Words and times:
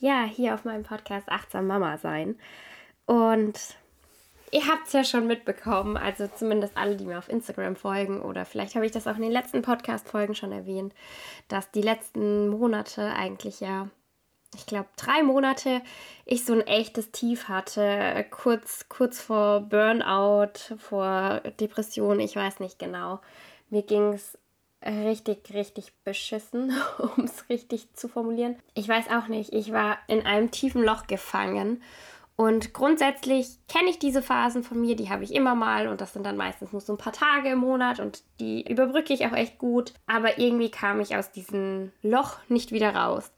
Ja, 0.00 0.24
hier 0.24 0.54
auf 0.54 0.64
meinem 0.64 0.82
Podcast 0.82 1.28
Achtsam 1.28 1.66
Mama 1.66 1.98
sein. 1.98 2.38
Und 3.04 3.52
ihr 4.50 4.66
habt 4.66 4.86
es 4.86 4.94
ja 4.94 5.04
schon 5.04 5.26
mitbekommen, 5.26 5.98
also 5.98 6.26
zumindest 6.26 6.74
alle, 6.78 6.96
die 6.96 7.04
mir 7.04 7.18
auf 7.18 7.28
Instagram 7.28 7.76
folgen, 7.76 8.22
oder 8.22 8.46
vielleicht 8.46 8.74
habe 8.76 8.86
ich 8.86 8.92
das 8.92 9.06
auch 9.06 9.16
in 9.16 9.22
den 9.22 9.30
letzten 9.30 9.60
Podcast-Folgen 9.60 10.34
schon 10.34 10.52
erwähnt, 10.52 10.94
dass 11.48 11.70
die 11.70 11.82
letzten 11.82 12.48
Monate 12.48 13.12
eigentlich 13.12 13.60
ja, 13.60 13.90
ich 14.56 14.64
glaube, 14.64 14.88
drei 14.96 15.22
Monate 15.22 15.82
ich 16.24 16.46
so 16.46 16.54
ein 16.54 16.66
echtes 16.66 17.10
Tief 17.12 17.48
hatte, 17.48 18.24
kurz, 18.30 18.88
kurz 18.88 19.20
vor 19.20 19.60
Burnout, 19.60 20.76
vor 20.78 21.42
Depression, 21.60 22.20
ich 22.20 22.34
weiß 22.34 22.60
nicht 22.60 22.78
genau. 22.78 23.20
Mir 23.68 23.82
ging 23.82 24.14
es 24.14 24.38
richtig, 24.84 25.52
richtig 25.52 25.92
beschissen, 26.04 26.72
um 27.16 27.24
es 27.24 27.48
richtig 27.48 27.92
zu 27.94 28.08
formulieren. 28.08 28.56
Ich 28.74 28.88
weiß 28.88 29.08
auch 29.10 29.28
nicht, 29.28 29.52
ich 29.52 29.72
war 29.72 29.98
in 30.06 30.24
einem 30.24 30.50
tiefen 30.50 30.82
Loch 30.82 31.06
gefangen. 31.06 31.82
Und 32.36 32.72
grundsätzlich 32.72 33.58
kenne 33.68 33.90
ich 33.90 33.98
diese 33.98 34.22
Phasen 34.22 34.62
von 34.62 34.80
mir, 34.80 34.96
die 34.96 35.10
habe 35.10 35.24
ich 35.24 35.34
immer 35.34 35.54
mal 35.54 35.88
und 35.88 36.00
das 36.00 36.14
sind 36.14 36.24
dann 36.24 36.38
meistens 36.38 36.72
nur 36.72 36.80
so 36.80 36.94
ein 36.94 36.98
paar 36.98 37.12
Tage 37.12 37.50
im 37.50 37.58
Monat 37.58 38.00
und 38.00 38.22
die 38.40 38.66
überbrücke 38.66 39.12
ich 39.12 39.26
auch 39.26 39.34
echt 39.34 39.58
gut. 39.58 39.92
Aber 40.06 40.38
irgendwie 40.38 40.70
kam 40.70 41.00
ich 41.00 41.14
aus 41.14 41.32
diesem 41.32 41.92
Loch 42.00 42.38
nicht 42.48 42.72
wieder 42.72 42.94
raus. 42.94 43.30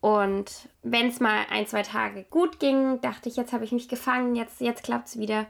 Und 0.00 0.68
wenn 0.82 1.08
es 1.08 1.20
mal 1.20 1.44
ein, 1.50 1.66
zwei 1.66 1.82
Tage 1.82 2.24
gut 2.30 2.58
ging, 2.60 3.00
dachte 3.02 3.28
ich, 3.28 3.36
jetzt 3.36 3.52
habe 3.52 3.64
ich 3.64 3.72
mich 3.72 3.88
gefangen, 3.88 4.34
jetzt, 4.34 4.60
jetzt 4.60 4.82
klappt 4.82 5.08
es 5.08 5.18
wieder. 5.18 5.46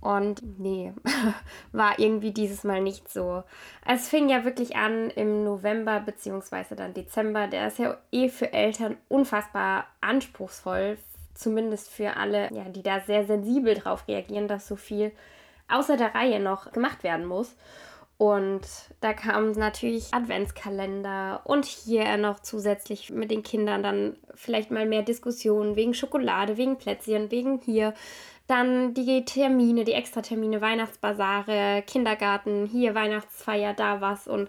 Und 0.00 0.58
nee, 0.58 0.92
war 1.72 1.98
irgendwie 1.98 2.32
dieses 2.32 2.64
Mal 2.64 2.80
nicht 2.80 3.10
so. 3.10 3.42
Es 3.86 4.08
fing 4.08 4.28
ja 4.28 4.44
wirklich 4.44 4.76
an 4.76 5.10
im 5.10 5.44
November 5.44 6.00
bzw. 6.00 6.74
dann 6.74 6.94
Dezember. 6.94 7.48
Der 7.48 7.68
ist 7.68 7.78
ja 7.78 7.98
eh 8.10 8.28
für 8.28 8.52
Eltern 8.52 8.96
unfassbar 9.08 9.86
anspruchsvoll, 10.00 10.96
zumindest 11.34 11.90
für 11.90 12.16
alle, 12.16 12.52
ja, 12.54 12.64
die 12.64 12.82
da 12.82 13.00
sehr 13.00 13.26
sensibel 13.26 13.74
drauf 13.74 14.08
reagieren, 14.08 14.48
dass 14.48 14.66
so 14.66 14.76
viel 14.76 15.12
außer 15.68 15.96
der 15.96 16.14
Reihe 16.14 16.40
noch 16.40 16.72
gemacht 16.72 17.04
werden 17.04 17.26
muss. 17.26 17.54
Und 18.20 18.60
da 19.00 19.14
kamen 19.14 19.52
natürlich 19.52 20.12
Adventskalender 20.12 21.40
und 21.44 21.64
hier 21.64 22.18
noch 22.18 22.40
zusätzlich 22.40 23.08
mit 23.08 23.30
den 23.30 23.42
Kindern 23.42 23.82
dann 23.82 24.16
vielleicht 24.34 24.70
mal 24.70 24.84
mehr 24.84 25.00
Diskussionen 25.00 25.74
wegen 25.74 25.94
Schokolade, 25.94 26.58
wegen 26.58 26.76
Plätzchen, 26.76 27.30
wegen 27.30 27.62
hier 27.64 27.94
dann 28.50 28.94
die 28.94 29.24
Termine, 29.24 29.84
die 29.84 29.92
Extratermine, 29.92 30.60
Weihnachtsbasare, 30.60 31.82
Kindergarten, 31.86 32.66
hier 32.66 32.94
Weihnachtsfeier, 32.94 33.74
da 33.74 34.00
was 34.00 34.26
und 34.26 34.48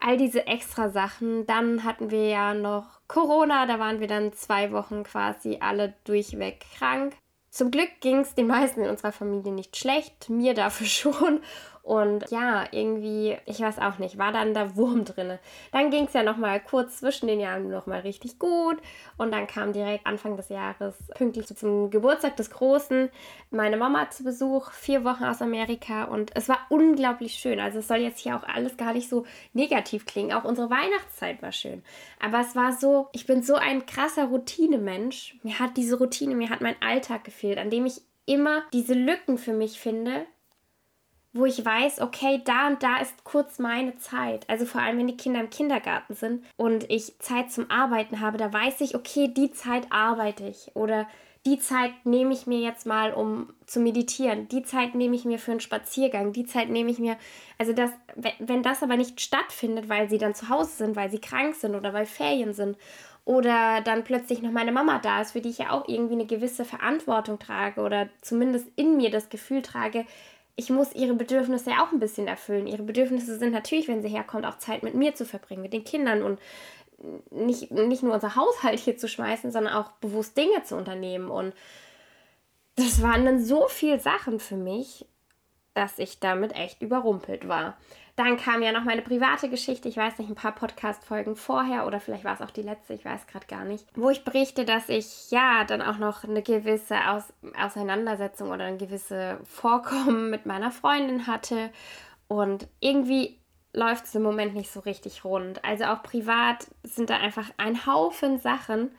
all 0.00 0.16
diese 0.16 0.46
extra 0.46 0.88
Sachen. 0.88 1.46
Dann 1.46 1.84
hatten 1.84 2.10
wir 2.10 2.28
ja 2.28 2.54
noch 2.54 3.00
Corona, 3.06 3.66
da 3.66 3.78
waren 3.78 4.00
wir 4.00 4.08
dann 4.08 4.32
zwei 4.32 4.72
Wochen 4.72 5.04
quasi 5.04 5.58
alle 5.60 5.94
durchweg 6.04 6.64
krank. 6.76 7.14
Zum 7.50 7.70
Glück 7.70 7.88
ging 8.00 8.18
es 8.18 8.34
den 8.34 8.48
meisten 8.48 8.82
in 8.82 8.90
unserer 8.90 9.12
Familie 9.12 9.52
nicht 9.52 9.76
schlecht, 9.76 10.28
mir 10.28 10.52
dafür 10.52 10.86
schon. 11.14 11.40
Und 11.86 12.28
ja, 12.32 12.64
irgendwie, 12.72 13.36
ich 13.46 13.60
weiß 13.60 13.78
auch 13.78 13.98
nicht, 13.98 14.18
war 14.18 14.32
dann 14.32 14.54
der 14.54 14.74
Wurm 14.74 15.04
drin. 15.04 15.38
Dann 15.70 15.90
ging 15.92 16.06
es 16.06 16.14
ja 16.14 16.24
nochmal 16.24 16.58
kurz 16.58 16.98
zwischen 16.98 17.28
den 17.28 17.38
Jahren 17.38 17.70
nochmal 17.70 18.00
richtig 18.00 18.40
gut. 18.40 18.78
Und 19.16 19.30
dann 19.30 19.46
kam 19.46 19.72
direkt 19.72 20.04
Anfang 20.04 20.36
des 20.36 20.48
Jahres, 20.48 20.96
pünktlich 21.14 21.46
zum 21.46 21.90
Geburtstag 21.90 22.34
des 22.34 22.50
Großen, 22.50 23.08
meine 23.52 23.76
Mama 23.76 24.10
zu 24.10 24.24
Besuch, 24.24 24.72
vier 24.72 25.04
Wochen 25.04 25.22
aus 25.22 25.40
Amerika. 25.40 26.06
Und 26.06 26.32
es 26.34 26.48
war 26.48 26.58
unglaublich 26.70 27.34
schön. 27.34 27.60
Also 27.60 27.78
es 27.78 27.86
soll 27.86 27.98
jetzt 27.98 28.18
hier 28.18 28.34
auch 28.34 28.42
alles 28.42 28.76
gar 28.76 28.92
nicht 28.92 29.08
so 29.08 29.24
negativ 29.52 30.06
klingen. 30.06 30.32
Auch 30.32 30.42
unsere 30.42 30.68
Weihnachtszeit 30.68 31.40
war 31.40 31.52
schön. 31.52 31.84
Aber 32.18 32.40
es 32.40 32.56
war 32.56 32.72
so, 32.72 33.06
ich 33.12 33.26
bin 33.26 33.44
so 33.44 33.54
ein 33.54 33.86
krasser 33.86 34.24
Routinemensch. 34.24 35.38
Mir 35.44 35.60
hat 35.60 35.76
diese 35.76 35.98
Routine, 35.98 36.34
mir 36.34 36.50
hat 36.50 36.62
mein 36.62 36.82
Alltag 36.82 37.22
gefehlt, 37.22 37.58
an 37.58 37.70
dem 37.70 37.86
ich 37.86 38.00
immer 38.26 38.64
diese 38.72 38.94
Lücken 38.94 39.38
für 39.38 39.52
mich 39.52 39.78
finde, 39.78 40.26
wo 41.36 41.44
ich 41.44 41.64
weiß, 41.64 42.00
okay, 42.00 42.42
da 42.44 42.66
und 42.66 42.82
da 42.82 42.98
ist 42.98 43.24
kurz 43.24 43.58
meine 43.58 43.96
Zeit. 43.98 44.48
Also 44.48 44.66
vor 44.66 44.80
allem, 44.80 44.98
wenn 44.98 45.06
die 45.06 45.16
Kinder 45.16 45.40
im 45.40 45.50
Kindergarten 45.50 46.14
sind 46.14 46.44
und 46.56 46.90
ich 46.90 47.18
Zeit 47.18 47.52
zum 47.52 47.70
Arbeiten 47.70 48.20
habe, 48.20 48.38
da 48.38 48.52
weiß 48.52 48.80
ich, 48.80 48.94
okay, 48.94 49.28
die 49.28 49.52
Zeit 49.52 49.86
arbeite 49.90 50.46
ich 50.46 50.70
oder 50.74 51.06
die 51.46 51.60
Zeit 51.60 51.92
nehme 52.04 52.34
ich 52.34 52.48
mir 52.48 52.58
jetzt 52.58 52.86
mal, 52.86 53.14
um 53.14 53.52
zu 53.66 53.78
meditieren. 53.78 54.48
Die 54.48 54.64
Zeit 54.64 54.96
nehme 54.96 55.14
ich 55.14 55.24
mir 55.24 55.38
für 55.38 55.52
einen 55.52 55.60
Spaziergang. 55.60 56.32
Die 56.32 56.44
Zeit 56.44 56.68
nehme 56.70 56.90
ich 56.90 56.98
mir. 56.98 57.16
Also, 57.56 57.72
das, 57.72 57.90
wenn 58.40 58.64
das 58.64 58.82
aber 58.82 58.96
nicht 58.96 59.20
stattfindet, 59.20 59.88
weil 59.88 60.10
sie 60.10 60.18
dann 60.18 60.34
zu 60.34 60.48
Hause 60.48 60.72
sind, 60.72 60.96
weil 60.96 61.08
sie 61.08 61.20
krank 61.20 61.54
sind 61.54 61.76
oder 61.76 61.92
weil 61.92 62.04
Ferien 62.04 62.52
sind 62.52 62.76
oder 63.24 63.80
dann 63.80 64.04
plötzlich 64.04 64.42
noch 64.42 64.50
meine 64.52 64.72
Mama 64.72 65.00
da 65.00 65.20
ist, 65.20 65.32
für 65.32 65.40
die 65.40 65.50
ich 65.50 65.58
ja 65.58 65.70
auch 65.70 65.88
irgendwie 65.88 66.14
eine 66.14 66.26
gewisse 66.26 66.64
Verantwortung 66.64 67.38
trage 67.38 67.80
oder 67.80 68.08
zumindest 68.22 68.68
in 68.76 68.96
mir 68.96 69.10
das 69.10 69.28
Gefühl 69.28 69.62
trage, 69.62 70.04
ich 70.56 70.70
muss 70.70 70.94
ihre 70.94 71.14
Bedürfnisse 71.14 71.70
ja 71.70 71.84
auch 71.84 71.92
ein 71.92 72.00
bisschen 72.00 72.26
erfüllen. 72.26 72.66
Ihre 72.66 72.82
Bedürfnisse 72.82 73.38
sind 73.38 73.52
natürlich, 73.52 73.88
wenn 73.88 74.02
sie 74.02 74.08
herkommt, 74.08 74.46
auch 74.46 74.58
Zeit 74.58 74.82
mit 74.82 74.94
mir 74.94 75.14
zu 75.14 75.26
verbringen, 75.26 75.62
mit 75.62 75.74
den 75.74 75.84
Kindern 75.84 76.22
und 76.22 76.40
nicht, 77.30 77.70
nicht 77.70 78.02
nur 78.02 78.14
unser 78.14 78.36
Haushalt 78.36 78.78
hier 78.78 78.96
zu 78.96 79.06
schmeißen, 79.06 79.52
sondern 79.52 79.74
auch 79.74 79.92
bewusst 79.92 80.36
Dinge 80.36 80.62
zu 80.64 80.76
unternehmen. 80.76 81.30
Und 81.30 81.54
das 82.76 83.02
waren 83.02 83.26
dann 83.26 83.44
so 83.44 83.68
viele 83.68 84.00
Sachen 84.00 84.40
für 84.40 84.56
mich, 84.56 85.06
dass 85.74 85.98
ich 85.98 86.20
damit 86.20 86.54
echt 86.54 86.80
überrumpelt 86.80 87.46
war. 87.48 87.76
Dann 88.16 88.38
kam 88.38 88.62
ja 88.62 88.72
noch 88.72 88.84
meine 88.84 89.02
private 89.02 89.50
Geschichte, 89.50 89.90
ich 89.90 89.98
weiß 89.98 90.18
nicht, 90.18 90.30
ein 90.30 90.34
paar 90.34 90.54
Podcast-Folgen 90.54 91.36
vorher 91.36 91.86
oder 91.86 92.00
vielleicht 92.00 92.24
war 92.24 92.32
es 92.32 92.40
auch 92.40 92.50
die 92.50 92.62
letzte, 92.62 92.94
ich 92.94 93.04
weiß 93.04 93.26
gerade 93.26 93.46
gar 93.46 93.64
nicht, 93.64 93.86
wo 93.94 94.08
ich 94.08 94.24
berichte, 94.24 94.64
dass 94.64 94.88
ich 94.88 95.30
ja 95.30 95.64
dann 95.64 95.82
auch 95.82 95.98
noch 95.98 96.24
eine 96.24 96.42
gewisse 96.42 96.96
Aus 97.08 97.24
Auseinandersetzung 97.62 98.50
oder 98.50 98.64
ein 98.64 98.78
gewisse 98.78 99.38
Vorkommen 99.44 100.30
mit 100.30 100.46
meiner 100.46 100.70
Freundin 100.70 101.26
hatte. 101.26 101.70
Und 102.26 102.68
irgendwie 102.80 103.38
läuft 103.74 104.06
es 104.06 104.14
im 104.14 104.22
Moment 104.22 104.54
nicht 104.54 104.72
so 104.72 104.80
richtig 104.80 105.24
rund. 105.24 105.62
Also 105.62 105.84
auch 105.84 106.02
privat 106.02 106.66
sind 106.82 107.10
da 107.10 107.18
einfach 107.18 107.50
ein 107.58 107.84
Haufen 107.84 108.38
Sachen, 108.38 108.90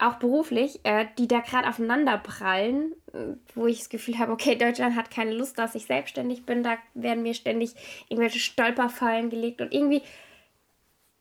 auch 0.00 0.14
beruflich, 0.14 0.80
äh, 0.84 1.06
die 1.18 1.28
da 1.28 1.40
gerade 1.40 1.68
aufeinander 1.68 2.18
prallen, 2.18 2.92
äh, 3.12 3.34
wo 3.54 3.66
ich 3.66 3.78
das 3.78 3.88
Gefühl 3.88 4.18
habe, 4.18 4.32
okay, 4.32 4.56
Deutschland 4.56 4.96
hat 4.96 5.10
keine 5.10 5.32
Lust, 5.32 5.58
dass 5.58 5.74
ich 5.74 5.86
selbstständig 5.86 6.44
bin, 6.46 6.62
da 6.62 6.76
werden 6.94 7.22
mir 7.22 7.34
ständig 7.34 7.74
irgendwelche 8.08 8.38
Stolperfallen 8.38 9.30
gelegt 9.30 9.60
und 9.60 9.72
irgendwie 9.72 10.02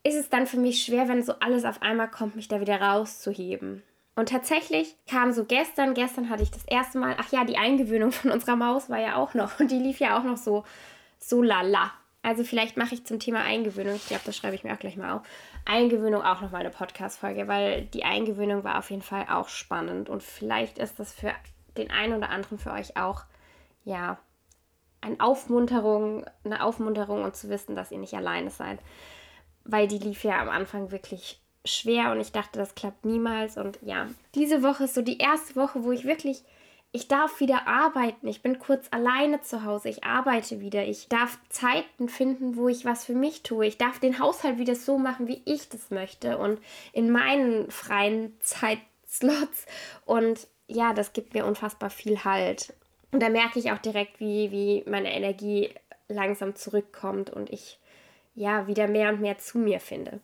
ist 0.04 0.16
es 0.16 0.30
dann 0.30 0.48
für 0.48 0.58
mich 0.58 0.84
schwer, 0.84 1.08
wenn 1.08 1.24
so 1.24 1.34
alles 1.40 1.66
auf 1.66 1.82
einmal 1.82 2.10
kommt, 2.10 2.36
mich 2.36 2.48
da 2.48 2.62
wieder 2.62 2.82
rauszuheben. 2.82 3.84
Und 4.16 4.30
tatsächlich 4.30 4.96
kam 5.10 5.32
so 5.32 5.46
gestern, 5.46 5.94
gestern 5.94 6.30
hatte 6.30 6.44
ich 6.44 6.52
das 6.52 6.66
erste 6.66 7.00
Mal, 7.00 7.16
ach 7.18 7.32
ja, 7.32 7.46
die 7.46 7.58
Eingewöhnung 7.58 8.12
von 8.12 8.32
unserer 8.32 8.56
Maus 8.56 8.90
war 8.90 9.00
ja 9.00 9.16
auch 9.16 9.34
noch 9.34 9.60
und 9.60 9.72
die 9.72 9.80
lief 9.80 10.00
ja 10.00 10.18
auch 10.20 10.24
noch 10.24 10.38
so, 10.38 10.64
so 11.20 11.42
lala. 11.42 11.92
Also 12.22 12.44
vielleicht 12.44 12.76
mache 12.76 12.96
ich 12.96 13.06
zum 13.06 13.20
Thema 13.20 13.44
Eingewöhnung, 13.44 13.96
ich 13.96 14.08
glaube, 14.08 14.24
das 14.26 14.36
schreibe 14.36 14.56
ich 14.56 14.64
mir 14.66 14.74
auch 14.74 14.80
gleich 14.80 14.98
mal 14.98 15.14
auf, 15.14 15.22
Eingewöhnung 15.66 16.22
auch 16.22 16.42
nochmal 16.42 16.62
eine 16.62 16.70
Podcast-Folge, 16.70 17.48
weil 17.48 17.84
die 17.86 18.04
Eingewöhnung 18.04 18.64
war 18.64 18.78
auf 18.78 18.90
jeden 18.90 19.02
Fall 19.02 19.26
auch 19.30 19.50
spannend 19.50 20.10
und 20.10 20.24
vielleicht 20.24 20.78
ist 20.78 21.00
das 21.00 21.14
für 21.14 21.32
den 21.78 21.92
einen 21.92 22.14
oder 22.14 22.30
anderen 22.30 22.58
für 22.58 22.72
euch 22.72 22.98
auch, 22.98 23.24
ja, 23.84 24.18
eine 25.02 25.20
Aufmunterung, 25.20 26.26
eine 26.44 26.64
Aufmunterung 26.64 27.24
und 27.24 27.36
zu 27.36 27.50
wissen, 27.50 27.76
dass 27.76 27.92
ihr 27.92 28.00
nicht 28.00 28.14
alleine 28.14 28.50
seid. 28.50 28.80
Weil 29.64 29.88
die 29.88 30.00
lief 30.00 30.24
ja 30.24 30.42
am 30.42 30.50
Anfang 30.50 30.92
wirklich 30.92 31.42
schwer 31.66 32.12
und 32.12 32.20
ich 32.20 32.32
dachte, 32.32 32.60
das 32.60 32.76
klappt 32.76 33.06
niemals 33.06 33.58
und 33.58 33.80
ja, 33.82 34.08
diese 34.36 34.64
Woche 34.64 34.86
ist 34.86 34.96
so 34.96 35.02
die 35.02 35.18
erste 35.18 35.56
Woche, 35.56 35.84
wo 35.84 35.92
ich 35.92 36.06
wirklich 36.06 36.44
ich 36.92 37.08
darf 37.08 37.40
wieder 37.40 37.68
arbeiten. 37.68 38.28
Ich 38.28 38.42
bin 38.42 38.58
kurz 38.58 38.88
alleine 38.92 39.42
zu 39.42 39.64
Hause. 39.64 39.90
Ich 39.90 40.04
arbeite 40.04 40.60
wieder. 40.60 40.86
Ich 40.86 41.08
darf 41.08 41.38
Zeiten 41.50 42.10
finden, 42.10 42.56
wo 42.56 42.68
ich 42.68 42.84
was 42.84 43.06
für 43.06 43.14
mich 43.14 43.44
tue. 43.44 43.68
Ich 43.68 43.78
darf 43.78 44.00
den 44.00 44.20
Haushalt 44.20 44.58
wieder 44.58 44.76
so 44.76 44.98
machen, 44.98 45.28
wie 45.28 45.42
ich 45.46 45.70
das 45.70 45.92
möchte 45.92 46.38
und 46.38 46.60
in 46.92 47.12
meinen 47.12 47.70
freien 47.70 48.36
Zeitslots. 48.40 49.68
Und 50.06 50.48
ja, 50.68 50.94
das 50.94 51.14
gibt 51.14 51.34
mir 51.36 51.46
unfassbar 51.46 51.92
viel 51.92 52.24
Halt. 52.24 52.74
Und 53.12 53.22
da 53.22 53.30
merke 53.30 53.60
ich 53.60 53.72
auch 53.72 53.80
direkt, 53.80 54.20
wie, 54.20 54.52
wie 54.52 54.84
meine 54.90 55.14
Energie 55.14 55.70
langsam 56.08 56.56
zurückkommt 56.56 57.30
und 57.30 57.52
ich 57.52 57.79
ja, 58.40 58.68
wieder 58.68 58.88
mehr 58.88 59.10
und 59.10 59.20
mehr 59.20 59.38
zu 59.38 59.58
mir 59.58 59.82
finde. 59.82 60.22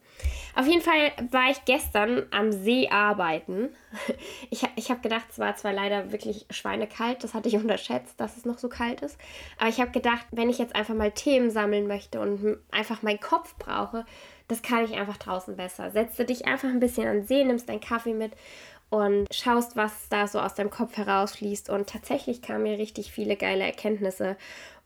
Auf 0.55 0.65
jeden 0.65 0.81
Fall 0.81 1.11
war 1.31 1.51
ich 1.51 1.65
gestern 1.65 2.25
am 2.31 2.51
See 2.51 2.87
arbeiten. 2.89 3.69
Ich, 4.51 4.63
ich 4.75 4.89
habe 4.89 5.01
gedacht, 5.01 5.25
es 5.29 5.39
war 5.39 5.55
zwar 5.55 5.73
leider 5.73 6.11
wirklich 6.11 6.45
schweinekalt, 6.49 7.23
das 7.23 7.33
hatte 7.33 7.49
ich 7.49 7.55
unterschätzt, 7.57 8.19
dass 8.19 8.37
es 8.37 8.45
noch 8.45 8.57
so 8.57 8.69
kalt 8.69 9.01
ist. 9.01 9.17
Aber 9.57 9.69
ich 9.69 9.81
habe 9.81 9.91
gedacht, 9.91 10.25
wenn 10.31 10.49
ich 10.49 10.57
jetzt 10.57 10.75
einfach 10.75 10.93
mal 10.93 11.11
Themen 11.11 11.49
sammeln 11.49 11.87
möchte 11.87 12.19
und 12.21 12.57
einfach 12.71 13.01
meinen 13.01 13.19
Kopf 13.19 13.55
brauche, 13.57 14.05
das 14.47 14.61
kann 14.61 14.85
ich 14.85 14.93
einfach 14.93 15.17
draußen 15.17 15.55
besser. 15.55 15.91
Setzt 15.91 16.19
du 16.19 16.25
dich 16.25 16.45
einfach 16.45 16.69
ein 16.69 16.79
bisschen 16.79 17.07
an 17.07 17.17
den 17.17 17.27
See, 17.27 17.43
nimmst 17.43 17.67
deinen 17.67 17.81
Kaffee 17.81 18.13
mit 18.13 18.31
und 18.89 19.27
schaust, 19.33 19.75
was 19.75 20.07
da 20.09 20.27
so 20.27 20.39
aus 20.39 20.53
deinem 20.53 20.69
Kopf 20.69 20.95
herausfließt. 20.95 21.69
Und 21.69 21.89
tatsächlich 21.89 22.41
kamen 22.41 22.63
mir 22.63 22.77
richtig 22.77 23.11
viele 23.11 23.35
geile 23.35 23.63
Erkenntnisse 23.63 24.37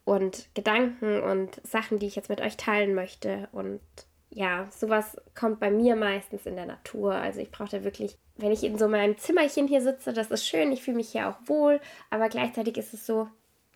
und 0.05 0.49
Gedanken 0.55 1.21
und 1.21 1.61
Sachen, 1.63 1.99
die 1.99 2.07
ich 2.07 2.15
jetzt 2.15 2.29
mit 2.29 2.41
euch 2.41 2.57
teilen 2.57 2.95
möchte. 2.95 3.47
Und 3.51 3.81
ja, 4.29 4.67
sowas 4.71 5.17
kommt 5.35 5.59
bei 5.59 5.71
mir 5.71 5.95
meistens 5.95 6.45
in 6.45 6.55
der 6.55 6.65
Natur. 6.65 7.13
Also 7.13 7.39
ich 7.39 7.51
brauche 7.51 7.69
da 7.69 7.83
wirklich, 7.83 8.17
wenn 8.37 8.51
ich 8.51 8.63
in 8.63 8.77
so 8.77 8.87
meinem 8.87 9.17
Zimmerchen 9.17 9.67
hier 9.67 9.81
sitze, 9.81 10.13
das 10.13 10.31
ist 10.31 10.47
schön, 10.47 10.71
ich 10.71 10.83
fühle 10.83 10.97
mich 10.97 11.09
hier 11.09 11.29
auch 11.29 11.37
wohl, 11.47 11.79
aber 12.09 12.29
gleichzeitig 12.29 12.77
ist 12.77 12.93
es 12.93 13.05
so, 13.05 13.27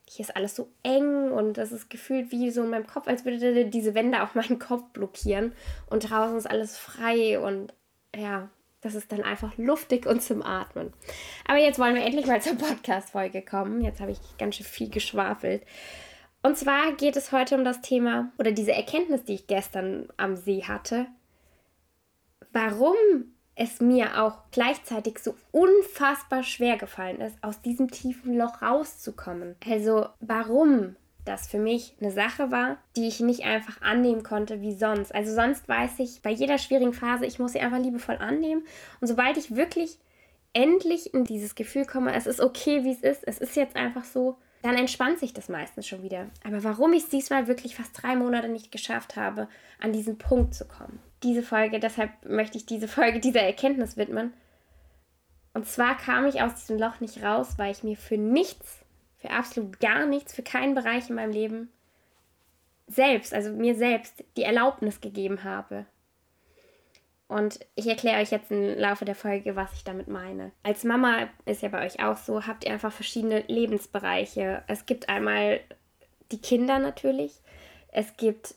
hier 0.07 0.25
ist 0.25 0.35
alles 0.35 0.55
so 0.55 0.69
eng 0.83 1.31
und 1.31 1.57
das 1.57 1.71
ist 1.71 1.89
gefühlt 1.89 2.31
wie 2.31 2.51
so 2.51 2.63
in 2.63 2.69
meinem 2.69 2.87
Kopf, 2.87 3.07
als 3.07 3.25
würde 3.25 3.65
diese 3.65 3.95
Wände 3.95 4.21
auch 4.21 4.35
meinen 4.35 4.59
Kopf 4.59 4.83
blockieren 4.91 5.53
und 5.89 6.09
draußen 6.09 6.37
ist 6.37 6.49
alles 6.49 6.77
frei 6.77 7.39
und 7.39 7.73
ja, 8.15 8.49
das 8.81 8.95
ist 8.95 9.11
dann 9.11 9.23
einfach 9.23 9.57
luftig 9.57 10.05
und 10.05 10.21
zum 10.21 10.43
Atmen. 10.43 10.93
Aber 11.47 11.57
jetzt 11.57 11.79
wollen 11.79 11.95
wir 11.95 12.03
endlich 12.03 12.27
mal 12.27 12.41
zur 12.41 12.57
Podcast-Folge 12.57 13.41
kommen. 13.41 13.81
Jetzt 13.81 14.01
habe 14.01 14.11
ich 14.11 14.19
ganz 14.37 14.57
schön 14.57 14.65
viel 14.65 14.89
geschwafelt. 14.89 15.63
Und 16.43 16.57
zwar 16.57 16.91
geht 16.93 17.15
es 17.15 17.31
heute 17.31 17.55
um 17.55 17.63
das 17.63 17.81
Thema 17.81 18.31
oder 18.37 18.51
diese 18.51 18.73
Erkenntnis, 18.73 19.23
die 19.23 19.33
ich 19.33 19.47
gestern 19.47 20.09
am 20.17 20.35
See 20.35 20.63
hatte. 20.63 21.07
Warum 22.51 22.95
es 23.55 23.81
mir 23.81 24.21
auch 24.21 24.39
gleichzeitig 24.51 25.19
so 25.19 25.35
unfassbar 25.51 26.43
schwer 26.43 26.77
gefallen 26.77 27.21
ist, 27.21 27.35
aus 27.41 27.61
diesem 27.61 27.89
tiefen 27.91 28.37
Loch 28.37 28.61
rauszukommen. 28.61 29.55
Also 29.65 30.07
warum 30.19 30.95
das 31.25 31.47
für 31.47 31.59
mich 31.59 31.95
eine 32.01 32.11
Sache 32.11 32.51
war, 32.51 32.77
die 32.95 33.07
ich 33.07 33.19
nicht 33.19 33.45
einfach 33.45 33.81
annehmen 33.81 34.23
konnte 34.23 34.61
wie 34.61 34.75
sonst. 34.75 35.13
Also 35.15 35.33
sonst 35.33 35.69
weiß 35.69 35.99
ich 35.99 36.21
bei 36.21 36.31
jeder 36.31 36.57
schwierigen 36.57 36.93
Phase, 36.93 37.25
ich 37.25 37.39
muss 37.39 37.53
sie 37.53 37.59
einfach 37.61 37.79
liebevoll 37.79 38.17
annehmen. 38.17 38.65
Und 38.99 39.07
sobald 39.07 39.37
ich 39.37 39.55
wirklich 39.55 39.99
endlich 40.51 41.13
in 41.13 41.23
dieses 41.23 41.55
Gefühl 41.55 41.85
komme, 41.85 42.13
es 42.13 42.27
ist 42.27 42.41
okay, 42.41 42.83
wie 42.83 42.91
es 42.91 43.01
ist, 43.01 43.23
es 43.25 43.37
ist 43.37 43.55
jetzt 43.55 43.75
einfach 43.75 44.03
so, 44.03 44.37
dann 44.63 44.75
entspannt 44.75 45.19
sich 45.19 45.33
das 45.33 45.49
meistens 45.49 45.87
schon 45.87 46.01
wieder. 46.01 46.29
Aber 46.43 46.63
warum 46.63 46.93
ich 46.93 47.03
es 47.03 47.09
diesmal 47.09 47.47
wirklich 47.47 47.75
fast 47.75 48.01
drei 48.01 48.15
Monate 48.15 48.49
nicht 48.49 48.71
geschafft 48.71 49.15
habe, 49.15 49.47
an 49.79 49.93
diesen 49.93 50.17
Punkt 50.17 50.55
zu 50.55 50.65
kommen. 50.65 50.99
Diese 51.21 51.43
Folge, 51.43 51.79
deshalb 51.79 52.11
möchte 52.25 52.57
ich 52.57 52.65
diese 52.65 52.87
Folge 52.87 53.19
dieser 53.19 53.41
Erkenntnis 53.41 53.97
widmen. 53.97 54.33
Und 55.53 55.67
zwar 55.67 55.95
kam 55.97 56.25
ich 56.25 56.41
aus 56.41 56.55
diesem 56.55 56.79
Loch 56.79 56.99
nicht 56.99 57.21
raus, 57.21 57.53
weil 57.57 57.71
ich 57.71 57.83
mir 57.83 57.95
für 57.95 58.17
nichts 58.17 58.83
für 59.23 59.31
absolut 59.31 59.79
gar 59.79 60.05
nichts, 60.05 60.33
für 60.33 60.43
keinen 60.43 60.75
Bereich 60.75 61.09
in 61.09 61.15
meinem 61.15 61.31
Leben 61.31 61.69
selbst, 62.87 63.33
also 63.33 63.51
mir 63.51 63.73
selbst, 63.73 64.21
die 64.35 64.43
Erlaubnis 64.43 64.99
gegeben 64.99 65.45
habe. 65.45 65.85
Und 67.33 67.59
ich 67.73 67.87
erkläre 67.87 68.21
euch 68.21 68.29
jetzt 68.29 68.51
im 68.51 68.77
Laufe 68.77 69.05
der 69.05 69.15
Folge, 69.15 69.55
was 69.55 69.73
ich 69.73 69.83
damit 69.83 70.07
meine. 70.07 70.51
Als 70.61 70.83
Mama 70.83 71.29
ist 71.45 71.63
ja 71.63 71.69
bei 71.69 71.83
euch 71.83 72.03
auch 72.03 72.15
so, 72.15 72.45
habt 72.45 72.63
ihr 72.63 72.71
einfach 72.71 72.91
verschiedene 72.91 73.39
Lebensbereiche. 73.47 74.63
Es 74.67 74.85
gibt 74.85 75.09
einmal 75.09 75.59
die 76.31 76.39
Kinder 76.39 76.77
natürlich, 76.77 77.41
es 77.91 78.15
gibt 78.17 78.53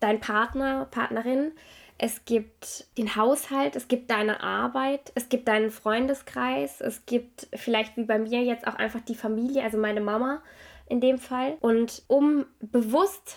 dein 0.00 0.18
Partner, 0.18 0.88
Partnerin, 0.90 1.52
es 1.96 2.24
gibt 2.24 2.86
den 2.98 3.14
Haushalt, 3.14 3.76
es 3.76 3.86
gibt 3.86 4.10
deine 4.10 4.42
Arbeit, 4.42 5.12
es 5.14 5.28
gibt 5.28 5.46
deinen 5.46 5.70
Freundeskreis, 5.70 6.80
es 6.80 7.06
gibt 7.06 7.46
vielleicht 7.54 7.96
wie 7.96 8.04
bei 8.04 8.18
mir 8.18 8.42
jetzt 8.42 8.66
auch 8.66 8.74
einfach 8.74 9.02
die 9.02 9.14
Familie, 9.14 9.62
also 9.62 9.78
meine 9.78 10.00
Mama 10.00 10.42
in 10.88 11.00
dem 11.00 11.18
Fall. 11.18 11.58
Und 11.60 12.02
um 12.08 12.44
bewusst 12.58 13.36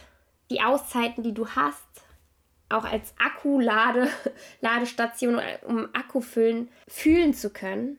die 0.49 0.61
Auszeiten, 0.61 1.21
die 1.21 1.35
du 1.35 1.47
hast, 1.47 1.86
auch 2.69 2.85
als 2.85 3.13
Akku-Ladestation, 3.17 5.41
um 5.67 5.89
Akku 5.93 6.21
füllen, 6.21 6.69
fühlen 6.87 7.33
zu 7.33 7.49
können, 7.49 7.97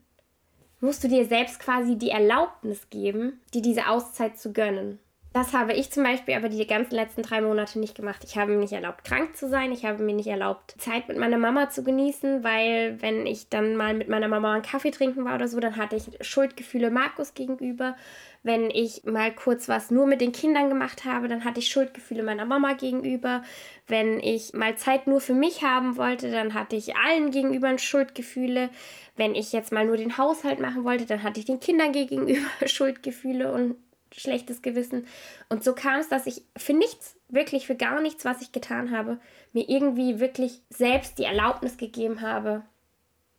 musst 0.80 1.04
du 1.04 1.08
dir 1.08 1.26
selbst 1.26 1.60
quasi 1.60 1.96
die 1.96 2.10
Erlaubnis 2.10 2.88
geben, 2.90 3.40
dir 3.52 3.62
diese 3.62 3.88
Auszeit 3.88 4.38
zu 4.38 4.52
gönnen. 4.52 4.98
Das 5.34 5.52
habe 5.52 5.74
ich 5.74 5.92
zum 5.92 6.04
Beispiel 6.04 6.34
aber 6.34 6.48
die 6.48 6.66
ganzen 6.66 6.94
letzten 6.94 7.22
drei 7.22 7.42
Monate 7.42 7.78
nicht 7.78 7.94
gemacht. 7.94 8.24
Ich 8.24 8.38
habe 8.38 8.52
mir 8.52 8.58
nicht 8.58 8.72
erlaubt, 8.72 9.04
krank 9.04 9.36
zu 9.36 9.48
sein. 9.48 9.72
Ich 9.72 9.84
habe 9.84 10.02
mir 10.02 10.14
nicht 10.14 10.26
erlaubt, 10.26 10.74
Zeit 10.78 11.06
mit 11.06 11.18
meiner 11.18 11.36
Mama 11.36 11.68
zu 11.68 11.84
genießen, 11.84 12.42
weil 12.42 13.00
wenn 13.02 13.26
ich 13.26 13.48
dann 13.48 13.76
mal 13.76 13.94
mit 13.94 14.08
meiner 14.08 14.28
Mama 14.28 14.54
einen 14.54 14.62
Kaffee 14.62 14.90
trinken 14.90 15.24
war 15.24 15.34
oder 15.34 15.46
so, 15.46 15.60
dann 15.60 15.76
hatte 15.76 15.96
ich 15.96 16.26
Schuldgefühle 16.26 16.90
Markus 16.90 17.34
gegenüber. 17.34 17.94
Wenn 18.42 18.70
ich 18.70 19.04
mal 19.04 19.34
kurz 19.34 19.68
was 19.68 19.90
nur 19.90 20.06
mit 20.06 20.20
den 20.20 20.32
Kindern 20.32 20.68
gemacht 20.68 21.04
habe, 21.04 21.28
dann 21.28 21.44
hatte 21.44 21.60
ich 21.60 21.68
Schuldgefühle 21.68 22.22
meiner 22.22 22.44
Mama 22.44 22.74
gegenüber. 22.74 23.42
Wenn 23.86 24.20
ich 24.20 24.54
mal 24.54 24.76
Zeit 24.76 25.06
nur 25.06 25.20
für 25.20 25.34
mich 25.34 25.62
haben 25.62 25.96
wollte, 25.96 26.30
dann 26.30 26.54
hatte 26.54 26.76
ich 26.76 26.96
allen 26.96 27.30
gegenüber 27.30 27.76
Schuldgefühle. 27.78 28.70
Wenn 29.16 29.34
ich 29.34 29.52
jetzt 29.52 29.72
mal 29.72 29.86
nur 29.86 29.96
den 29.96 30.18
Haushalt 30.18 30.60
machen 30.60 30.84
wollte, 30.84 31.06
dann 31.06 31.22
hatte 31.22 31.40
ich 31.40 31.46
den 31.46 31.60
Kindern 31.60 31.92
gegenüber 31.92 32.46
Schuldgefühle 32.66 33.52
und 33.52 33.76
schlechtes 34.12 34.62
Gewissen. 34.62 35.06
Und 35.48 35.64
so 35.64 35.74
kam 35.74 36.00
es, 36.00 36.08
dass 36.08 36.26
ich 36.26 36.42
für 36.56 36.72
nichts, 36.72 37.16
wirklich 37.28 37.66
für 37.66 37.76
gar 37.76 38.00
nichts, 38.00 38.24
was 38.24 38.42
ich 38.42 38.52
getan 38.52 38.90
habe, 38.90 39.18
mir 39.52 39.68
irgendwie 39.68 40.20
wirklich 40.20 40.60
selbst 40.70 41.18
die 41.18 41.24
Erlaubnis 41.24 41.76
gegeben 41.76 42.20
habe, 42.20 42.62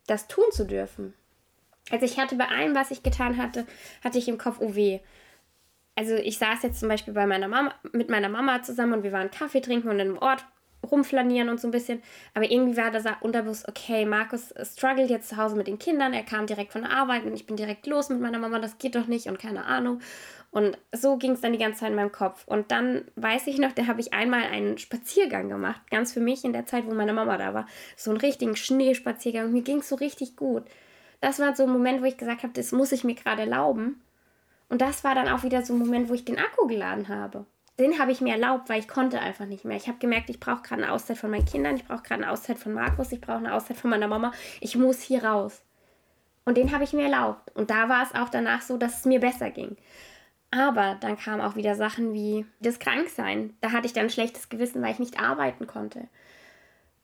das 0.06 0.28
tun 0.28 0.44
zu 0.50 0.64
dürfen. 0.64 1.14
Also 1.90 2.04
ich 2.04 2.18
hatte 2.18 2.36
bei 2.36 2.48
allem, 2.48 2.74
was 2.74 2.90
ich 2.90 3.02
getan 3.02 3.36
hatte, 3.36 3.66
hatte 4.02 4.18
ich 4.18 4.28
im 4.28 4.38
Kopf, 4.38 4.56
oh 4.60 4.74
weh. 4.74 5.00
Also 5.96 6.14
ich 6.14 6.38
saß 6.38 6.62
jetzt 6.62 6.80
zum 6.80 6.88
Beispiel 6.88 7.12
bei 7.12 7.26
meiner 7.26 7.48
Mama, 7.48 7.74
mit 7.92 8.08
meiner 8.08 8.28
Mama 8.28 8.62
zusammen 8.62 8.94
und 8.94 9.02
wir 9.02 9.12
waren 9.12 9.30
Kaffee 9.30 9.60
trinken 9.60 9.88
und 9.88 9.98
in 9.98 10.08
einem 10.08 10.18
Ort 10.18 10.44
rumflanieren 10.88 11.48
und 11.48 11.60
so 11.60 11.68
ein 11.68 11.72
bisschen. 11.72 12.02
Aber 12.34 12.50
irgendwie 12.50 12.76
war 12.76 12.90
das 12.90 13.04
unterbewusst, 13.20 13.68
okay, 13.68 14.06
Markus 14.06 14.54
struggelt 14.62 15.10
jetzt 15.10 15.28
zu 15.28 15.36
Hause 15.36 15.56
mit 15.56 15.66
den 15.66 15.78
Kindern, 15.78 16.14
er 16.14 16.22
kam 16.22 16.46
direkt 16.46 16.72
von 16.72 16.82
der 16.82 16.92
Arbeit 16.92 17.24
und 17.24 17.34
ich 17.34 17.46
bin 17.46 17.56
direkt 17.56 17.86
los 17.86 18.08
mit 18.08 18.20
meiner 18.20 18.38
Mama, 18.38 18.58
das 18.58 18.78
geht 18.78 18.94
doch 18.94 19.06
nicht 19.06 19.26
und 19.26 19.38
keine 19.38 19.66
Ahnung. 19.66 20.00
Und 20.50 20.78
so 20.92 21.16
ging 21.16 21.32
es 21.32 21.40
dann 21.40 21.52
die 21.52 21.58
ganze 21.58 21.80
Zeit 21.80 21.90
in 21.90 21.96
meinem 21.96 22.10
Kopf. 22.10 22.44
Und 22.46 22.72
dann 22.72 23.04
weiß 23.14 23.46
ich 23.46 23.58
noch, 23.58 23.72
da 23.72 23.86
habe 23.86 24.00
ich 24.00 24.12
einmal 24.12 24.42
einen 24.42 24.78
Spaziergang 24.78 25.48
gemacht, 25.48 25.82
ganz 25.90 26.12
für 26.12 26.20
mich 26.20 26.44
in 26.44 26.52
der 26.52 26.66
Zeit, 26.66 26.86
wo 26.86 26.94
meine 26.94 27.12
Mama 27.12 27.36
da 27.36 27.54
war. 27.54 27.66
So 27.96 28.10
einen 28.10 28.20
richtigen 28.20 28.56
Schneespaziergang. 28.56 29.52
Mir 29.52 29.62
ging 29.62 29.78
es 29.78 29.88
so 29.88 29.96
richtig 29.96 30.34
gut. 30.34 30.64
Das 31.20 31.38
war 31.38 31.54
so 31.54 31.64
ein 31.64 31.70
Moment, 31.70 32.00
wo 32.00 32.06
ich 32.06 32.16
gesagt 32.16 32.42
habe, 32.42 32.52
das 32.52 32.72
muss 32.72 32.92
ich 32.92 33.04
mir 33.04 33.14
gerade 33.14 33.42
erlauben. 33.42 34.02
Und 34.68 34.80
das 34.80 35.04
war 35.04 35.14
dann 35.14 35.28
auch 35.28 35.42
wieder 35.42 35.62
so 35.62 35.74
ein 35.74 35.78
Moment, 35.78 36.08
wo 36.08 36.14
ich 36.14 36.24
den 36.24 36.38
Akku 36.38 36.66
geladen 36.66 37.08
habe. 37.08 37.44
Den 37.78 37.98
habe 37.98 38.12
ich 38.12 38.20
mir 38.20 38.34
erlaubt, 38.34 38.68
weil 38.68 38.78
ich 38.78 38.88
konnte 38.88 39.20
einfach 39.20 39.46
nicht 39.46 39.64
mehr. 39.64 39.76
Ich 39.76 39.88
habe 39.88 39.98
gemerkt, 39.98 40.30
ich 40.30 40.38
brauche 40.38 40.62
gerade 40.62 40.82
eine 40.82 40.92
Auszeit 40.92 41.18
von 41.18 41.30
meinen 41.30 41.46
Kindern, 41.46 41.76
ich 41.76 41.86
brauche 41.86 42.02
gerade 42.02 42.22
eine 42.22 42.30
Auszeit 42.30 42.58
von 42.58 42.72
Markus, 42.72 43.10
ich 43.10 43.20
brauche 43.20 43.38
eine 43.38 43.54
Auszeit 43.54 43.76
von 43.76 43.90
meiner 43.90 44.08
Mama. 44.08 44.32
Ich 44.60 44.76
muss 44.76 45.00
hier 45.00 45.24
raus. 45.24 45.62
Und 46.44 46.56
den 46.56 46.72
habe 46.72 46.84
ich 46.84 46.92
mir 46.92 47.04
erlaubt. 47.04 47.54
Und 47.54 47.70
da 47.70 47.88
war 47.88 48.02
es 48.02 48.14
auch 48.14 48.28
danach 48.28 48.62
so, 48.62 48.76
dass 48.76 49.00
es 49.00 49.04
mir 49.04 49.20
besser 49.20 49.50
ging. 49.50 49.76
Aber 50.50 50.96
dann 51.00 51.16
kamen 51.16 51.40
auch 51.40 51.56
wieder 51.56 51.74
Sachen 51.74 52.12
wie 52.12 52.44
das 52.60 52.78
Kranksein. 52.78 53.56
Da 53.60 53.72
hatte 53.72 53.86
ich 53.86 53.92
dann 53.92 54.04
ein 54.04 54.10
schlechtes 54.10 54.48
Gewissen, 54.48 54.82
weil 54.82 54.92
ich 54.92 54.98
nicht 54.98 55.20
arbeiten 55.20 55.66
konnte. 55.66 56.08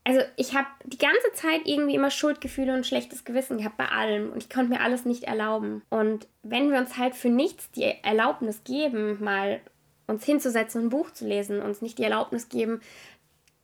Also 0.06 0.20
ich 0.36 0.54
habe 0.54 0.68
die 0.84 0.98
ganze 0.98 1.32
Zeit 1.32 1.62
irgendwie 1.64 1.96
immer 1.96 2.12
Schuldgefühle 2.12 2.72
und 2.72 2.86
schlechtes 2.86 3.24
Gewissen 3.24 3.58
gehabt 3.58 3.76
bei 3.76 3.88
allem 3.88 4.30
und 4.30 4.40
ich 4.40 4.48
konnte 4.48 4.70
mir 4.70 4.80
alles 4.80 5.04
nicht 5.04 5.24
erlauben. 5.24 5.82
Und 5.90 6.28
wenn 6.44 6.70
wir 6.70 6.78
uns 6.78 6.96
halt 6.96 7.16
für 7.16 7.28
nichts 7.28 7.72
die 7.72 7.92
Erlaubnis 8.04 8.62
geben, 8.62 9.18
mal 9.20 9.60
uns 10.06 10.24
hinzusetzen 10.24 10.80
und 10.80 10.86
ein 10.86 10.90
Buch 10.90 11.10
zu 11.10 11.26
lesen, 11.26 11.60
uns 11.60 11.82
nicht 11.82 11.98
die 11.98 12.04
Erlaubnis 12.04 12.48
geben, 12.48 12.80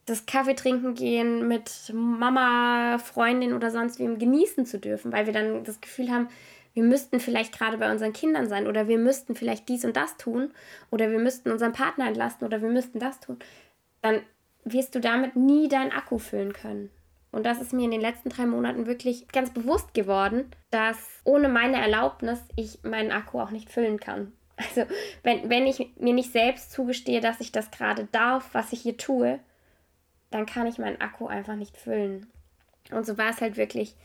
das 0.04 0.26
Kaffee 0.26 0.56
trinken 0.56 0.94
gehen 0.94 1.46
mit 1.46 1.92
Mama, 1.94 2.98
Freundin 2.98 3.52
oder 3.52 3.70
sonst 3.70 4.00
wem 4.00 4.18
genießen 4.18 4.66
zu 4.66 4.80
dürfen, 4.80 5.12
weil 5.12 5.26
wir 5.26 5.32
dann 5.32 5.62
das 5.62 5.80
Gefühl 5.80 6.10
haben, 6.10 6.28
wir 6.74 6.82
müssten 6.82 7.20
vielleicht 7.20 7.56
gerade 7.56 7.78
bei 7.78 7.88
unseren 7.88 8.12
Kindern 8.12 8.48
sein 8.48 8.66
oder 8.66 8.88
wir 8.88 8.98
müssten 8.98 9.36
vielleicht 9.36 9.68
dies 9.68 9.84
und 9.84 9.96
das 9.96 10.16
tun 10.16 10.50
oder 10.90 11.08
wir 11.08 11.20
müssten 11.20 11.52
unseren 11.52 11.72
Partner 11.72 12.08
entlasten 12.08 12.44
oder 12.44 12.60
wir 12.62 12.70
müssten 12.70 12.98
das 12.98 13.20
tun, 13.20 13.38
dann 14.00 14.22
wirst 14.64 14.94
du 14.94 15.00
damit 15.00 15.36
nie 15.36 15.68
deinen 15.68 15.92
Akku 15.92 16.18
füllen 16.18 16.52
können. 16.52 16.90
Und 17.30 17.44
das 17.46 17.60
ist 17.60 17.72
mir 17.72 17.86
in 17.86 17.90
den 17.90 18.00
letzten 18.00 18.28
drei 18.28 18.46
Monaten 18.46 18.86
wirklich 18.86 19.26
ganz 19.28 19.50
bewusst 19.52 19.94
geworden, 19.94 20.50
dass 20.70 20.98
ohne 21.24 21.48
meine 21.48 21.80
Erlaubnis 21.80 22.40
ich 22.56 22.82
meinen 22.82 23.10
Akku 23.10 23.40
auch 23.40 23.50
nicht 23.50 23.70
füllen 23.70 23.98
kann. 23.98 24.32
Also 24.58 24.84
wenn, 25.24 25.48
wenn 25.50 25.66
ich 25.66 25.90
mir 25.98 26.12
nicht 26.12 26.30
selbst 26.30 26.70
zugestehe, 26.70 27.20
dass 27.20 27.40
ich 27.40 27.50
das 27.50 27.70
gerade 27.72 28.06
darf, 28.12 28.50
was 28.52 28.72
ich 28.72 28.82
hier 28.82 28.96
tue, 28.96 29.40
dann 30.30 30.46
kann 30.46 30.66
ich 30.66 30.78
meinen 30.78 31.00
Akku 31.00 31.26
einfach 31.26 31.56
nicht 31.56 31.76
füllen. 31.76 32.26
Und 32.92 33.04
so 33.04 33.18
war 33.18 33.30
es 33.30 33.40
halt 33.40 33.56
wirklich 33.56 33.96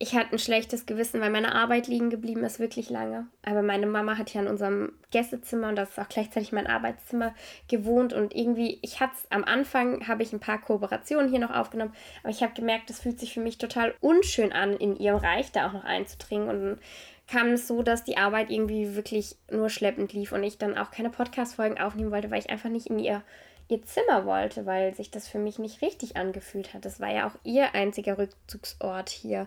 ich 0.00 0.14
hatte 0.14 0.32
ein 0.32 0.38
schlechtes 0.38 0.86
Gewissen, 0.86 1.20
weil 1.20 1.30
meine 1.30 1.56
Arbeit 1.56 1.88
liegen 1.88 2.08
geblieben 2.08 2.44
ist, 2.44 2.60
wirklich 2.60 2.88
lange. 2.88 3.26
Aber 3.42 3.62
meine 3.62 3.86
Mama 3.86 4.16
hat 4.16 4.32
ja 4.32 4.40
in 4.40 4.46
unserem 4.46 4.92
Gästezimmer 5.10 5.70
und 5.70 5.76
das 5.76 5.90
ist 5.90 5.98
auch 5.98 6.08
gleichzeitig 6.08 6.52
mein 6.52 6.68
Arbeitszimmer 6.68 7.34
gewohnt. 7.66 8.12
Und 8.12 8.34
irgendwie, 8.34 8.78
ich 8.82 9.00
hatte 9.00 9.16
am 9.30 9.42
Anfang, 9.42 10.06
habe 10.06 10.22
ich 10.22 10.32
ein 10.32 10.38
paar 10.38 10.60
Kooperationen 10.60 11.28
hier 11.28 11.40
noch 11.40 11.50
aufgenommen, 11.50 11.94
aber 12.22 12.30
ich 12.30 12.44
habe 12.44 12.54
gemerkt, 12.54 12.90
es 12.90 13.00
fühlt 13.00 13.18
sich 13.18 13.34
für 13.34 13.40
mich 13.40 13.58
total 13.58 13.92
unschön 14.00 14.52
an, 14.52 14.76
in 14.76 14.96
ihrem 14.96 15.18
Reich 15.18 15.50
da 15.50 15.66
auch 15.66 15.72
noch 15.72 15.84
einzudringen. 15.84 16.48
Und 16.48 16.62
dann 16.62 16.78
kam 17.26 17.48
es 17.48 17.66
so, 17.66 17.82
dass 17.82 18.04
die 18.04 18.18
Arbeit 18.18 18.50
irgendwie 18.50 18.94
wirklich 18.94 19.34
nur 19.50 19.68
schleppend 19.68 20.12
lief 20.12 20.30
und 20.30 20.44
ich 20.44 20.58
dann 20.58 20.78
auch 20.78 20.92
keine 20.92 21.10
Podcast-Folgen 21.10 21.80
aufnehmen 21.80 22.12
wollte, 22.12 22.30
weil 22.30 22.38
ich 22.38 22.50
einfach 22.50 22.70
nicht 22.70 22.86
in 22.86 23.00
ihr 23.00 23.22
ihr 23.70 23.82
Zimmer 23.84 24.24
wollte, 24.24 24.64
weil 24.64 24.94
sich 24.94 25.10
das 25.10 25.28
für 25.28 25.38
mich 25.38 25.58
nicht 25.58 25.82
richtig 25.82 26.16
angefühlt 26.16 26.72
hat. 26.72 26.86
Das 26.86 27.00
war 27.00 27.12
ja 27.12 27.28
auch 27.28 27.34
ihr 27.44 27.74
einziger 27.74 28.16
Rückzugsort 28.16 29.10
hier. 29.10 29.46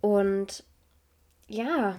Und 0.00 0.64
ja, 1.48 1.96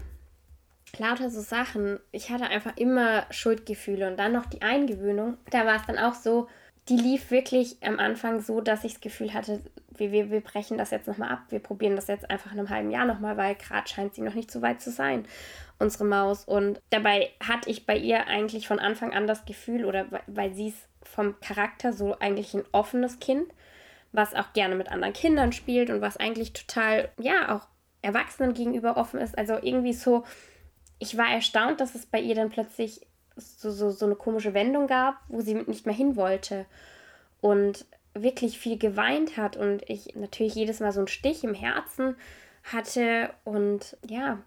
lauter 0.98 1.30
so 1.30 1.42
Sachen. 1.42 2.00
Ich 2.12 2.30
hatte 2.30 2.46
einfach 2.46 2.78
immer 2.78 3.26
Schuldgefühle 3.30 4.08
und 4.08 4.18
dann 4.18 4.34
noch 4.34 4.46
die 4.46 4.62
Eingewöhnung. 4.62 5.38
Da 5.52 5.66
war 5.66 5.76
es 5.76 5.86
dann 5.86 5.98
auch 5.98 6.14
so, 6.14 6.48
die 6.90 6.98
lief 6.98 7.32
wirklich 7.32 7.78
am 7.82 8.00
Anfang 8.00 8.40
so, 8.40 8.62
dass 8.62 8.84
ich 8.84 8.94
das 8.94 9.02
Gefühl 9.02 9.34
hatte, 9.34 9.62
wir, 9.98 10.12
wir, 10.12 10.32
wir 10.32 10.42
brechen 10.42 10.78
das 10.78 10.92
jetzt 10.92 11.08
nochmal 11.08 11.32
ab. 11.32 11.44
Wir 11.50 11.60
probieren 11.60 11.96
das 11.96 12.08
jetzt 12.08 12.30
einfach 12.30 12.54
in 12.54 12.60
einem 12.60 12.70
halben 12.70 12.92
Jahr 12.92 13.06
nochmal, 13.06 13.36
weil 13.36 13.56
gerade 13.56 13.88
scheint 13.88 14.16
sie 14.16 14.22
noch 14.22 14.36
nicht 14.36 14.52
so 14.52 14.62
weit 14.62 14.82
zu 14.82 14.92
sein, 14.92 15.26
unsere 15.80 16.06
Maus. 16.06 16.46
Und 16.46 16.82
dabei 16.90 17.32
hatte 17.46 17.70
ich 17.70 17.86
bei 17.86 17.98
ihr 17.98 18.28
eigentlich 18.28 18.68
von 18.68 18.80
Anfang 18.80 19.14
an 19.14 19.28
das 19.28 19.46
Gefühl, 19.46 19.86
oder 19.86 20.06
weil 20.28 20.54
sie 20.54 20.70
ist 20.70 20.88
vom 21.04 21.40
Charakter 21.42 21.94
so 21.94 22.18
eigentlich 22.20 22.54
ein 22.54 22.64
offenes 22.72 23.20
Kind, 23.20 23.48
was 24.12 24.34
auch 24.34 24.54
gerne 24.54 24.76
mit 24.76 24.90
anderen 24.90 25.14
Kindern 25.14 25.52
spielt 25.52 25.90
und 25.90 26.02
was 26.02 26.18
eigentlich 26.18 26.54
total, 26.54 27.10
ja, 27.18 27.56
auch 27.56 27.68
Erwachsenen 28.08 28.54
gegenüber 28.54 28.98
offen 28.98 29.20
ist. 29.20 29.38
Also 29.38 29.56
irgendwie 29.62 29.94
so, 29.94 30.24
ich 31.00 31.18
war 31.18 31.30
erstaunt, 31.30 31.80
dass 31.82 31.96
es 31.96 32.06
bei 32.06 32.20
ihr 32.20 32.36
dann 32.36 32.50
plötzlich 32.50 33.06
so, 33.36 33.70
so, 33.70 33.92
so 33.92 34.06
eine 34.06 34.16
komische 34.16 34.54
Wendung 34.54 34.88
gab, 34.88 35.20
wo 35.28 35.42
sie 35.42 35.54
nicht 35.54 35.86
mehr 35.86 35.96
hin 35.96 36.16
wollte 36.16 36.66
und 37.42 37.86
wirklich 38.14 38.58
viel 38.58 38.78
geweint 38.80 39.38
hat 39.38 39.58
und 39.58 39.88
ich 39.90 40.16
natürlich 40.16 40.56
jedes 40.56 40.80
Mal 40.80 40.92
so 40.92 41.02
einen 41.02 41.08
Stich 41.08 41.44
im 41.44 41.54
Herzen 41.54 42.16
hatte 42.64 43.32
und 43.44 43.96
ja, 44.08 44.40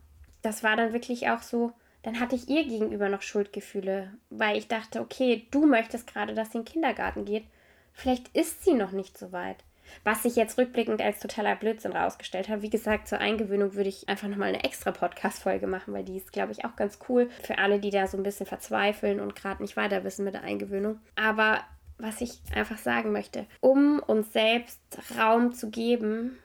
das 0.43 0.65
war 0.65 0.77
dann 0.77 0.93
wirklich 0.93 1.29
auch 1.29 1.43
so, 1.43 1.73
dann 2.03 2.19
hatte 2.19 2.35
ich 2.35 2.49
ihr 2.49 2.65
gegenüber 2.65 3.09
noch 3.09 3.23
Schuldgefühle, 3.23 4.13
weil 4.31 4.57
ich 4.57 4.67
dachte, 4.69 5.01
okay, 5.01 5.47
du 5.51 5.67
möchtest 5.67 6.13
gerade, 6.13 6.35
dass 6.35 6.51
sie 6.51 6.59
in 6.59 6.65
den 6.65 6.73
Kindergarten 6.73 7.25
geht. 7.25 7.45
Vielleicht 7.93 8.29
ist 8.35 8.65
sie 8.65 8.75
noch 8.75 8.93
nicht 8.93 9.19
so 9.19 9.33
weit. 9.33 9.59
Was 10.05 10.23
sich 10.23 10.37
jetzt 10.37 10.59
rückblickend 10.59 11.03
als 11.03 11.21
totaler 11.21 11.57
Blödsinn 11.57 11.93
rausgestellt 11.93 12.49
hat. 12.49 12.63
Wie 12.63 12.71
gesagt, 12.71 13.09
zur 13.09 13.19
Eingewöhnung 13.19 13.75
würde 13.75 13.89
ich 13.89 14.09
einfach 14.09 14.29
nochmal 14.29 14.49
eine 14.49 14.65
extra 14.65 14.93
Podcast-Folge 14.93 15.67
machen, 15.67 15.93
weil 15.95 16.05
die 16.05 16.17
ist, 16.17 16.33
glaube 16.33 16.53
ich, 16.53 16.65
auch 16.65 16.77
ganz 16.77 16.99
cool 17.09 17.29
für 17.43 17.59
alle, 17.59 17.81
die 17.81 17.91
da 17.91 18.07
so 18.07 18.17
ein 18.17 18.23
bisschen 18.23 18.47
verzweifeln 18.47 19.21
und 19.21 19.37
gerade 19.37 19.63
nicht 19.63 19.77
weiter 19.77 20.05
wissen 20.05 20.25
mit 20.25 20.35
der 20.35 20.43
Eingewöhnung. 20.43 21.01
Aber 21.17 21.61
was 21.99 22.21
ich 22.21 22.41
einfach 22.55 22.79
sagen 22.79 23.13
möchte, 23.13 23.47
um 23.61 24.01
uns 24.01 24.33
selbst 24.33 24.81
Raum 25.19 25.53
zu 25.53 25.71
geben, 25.71 26.39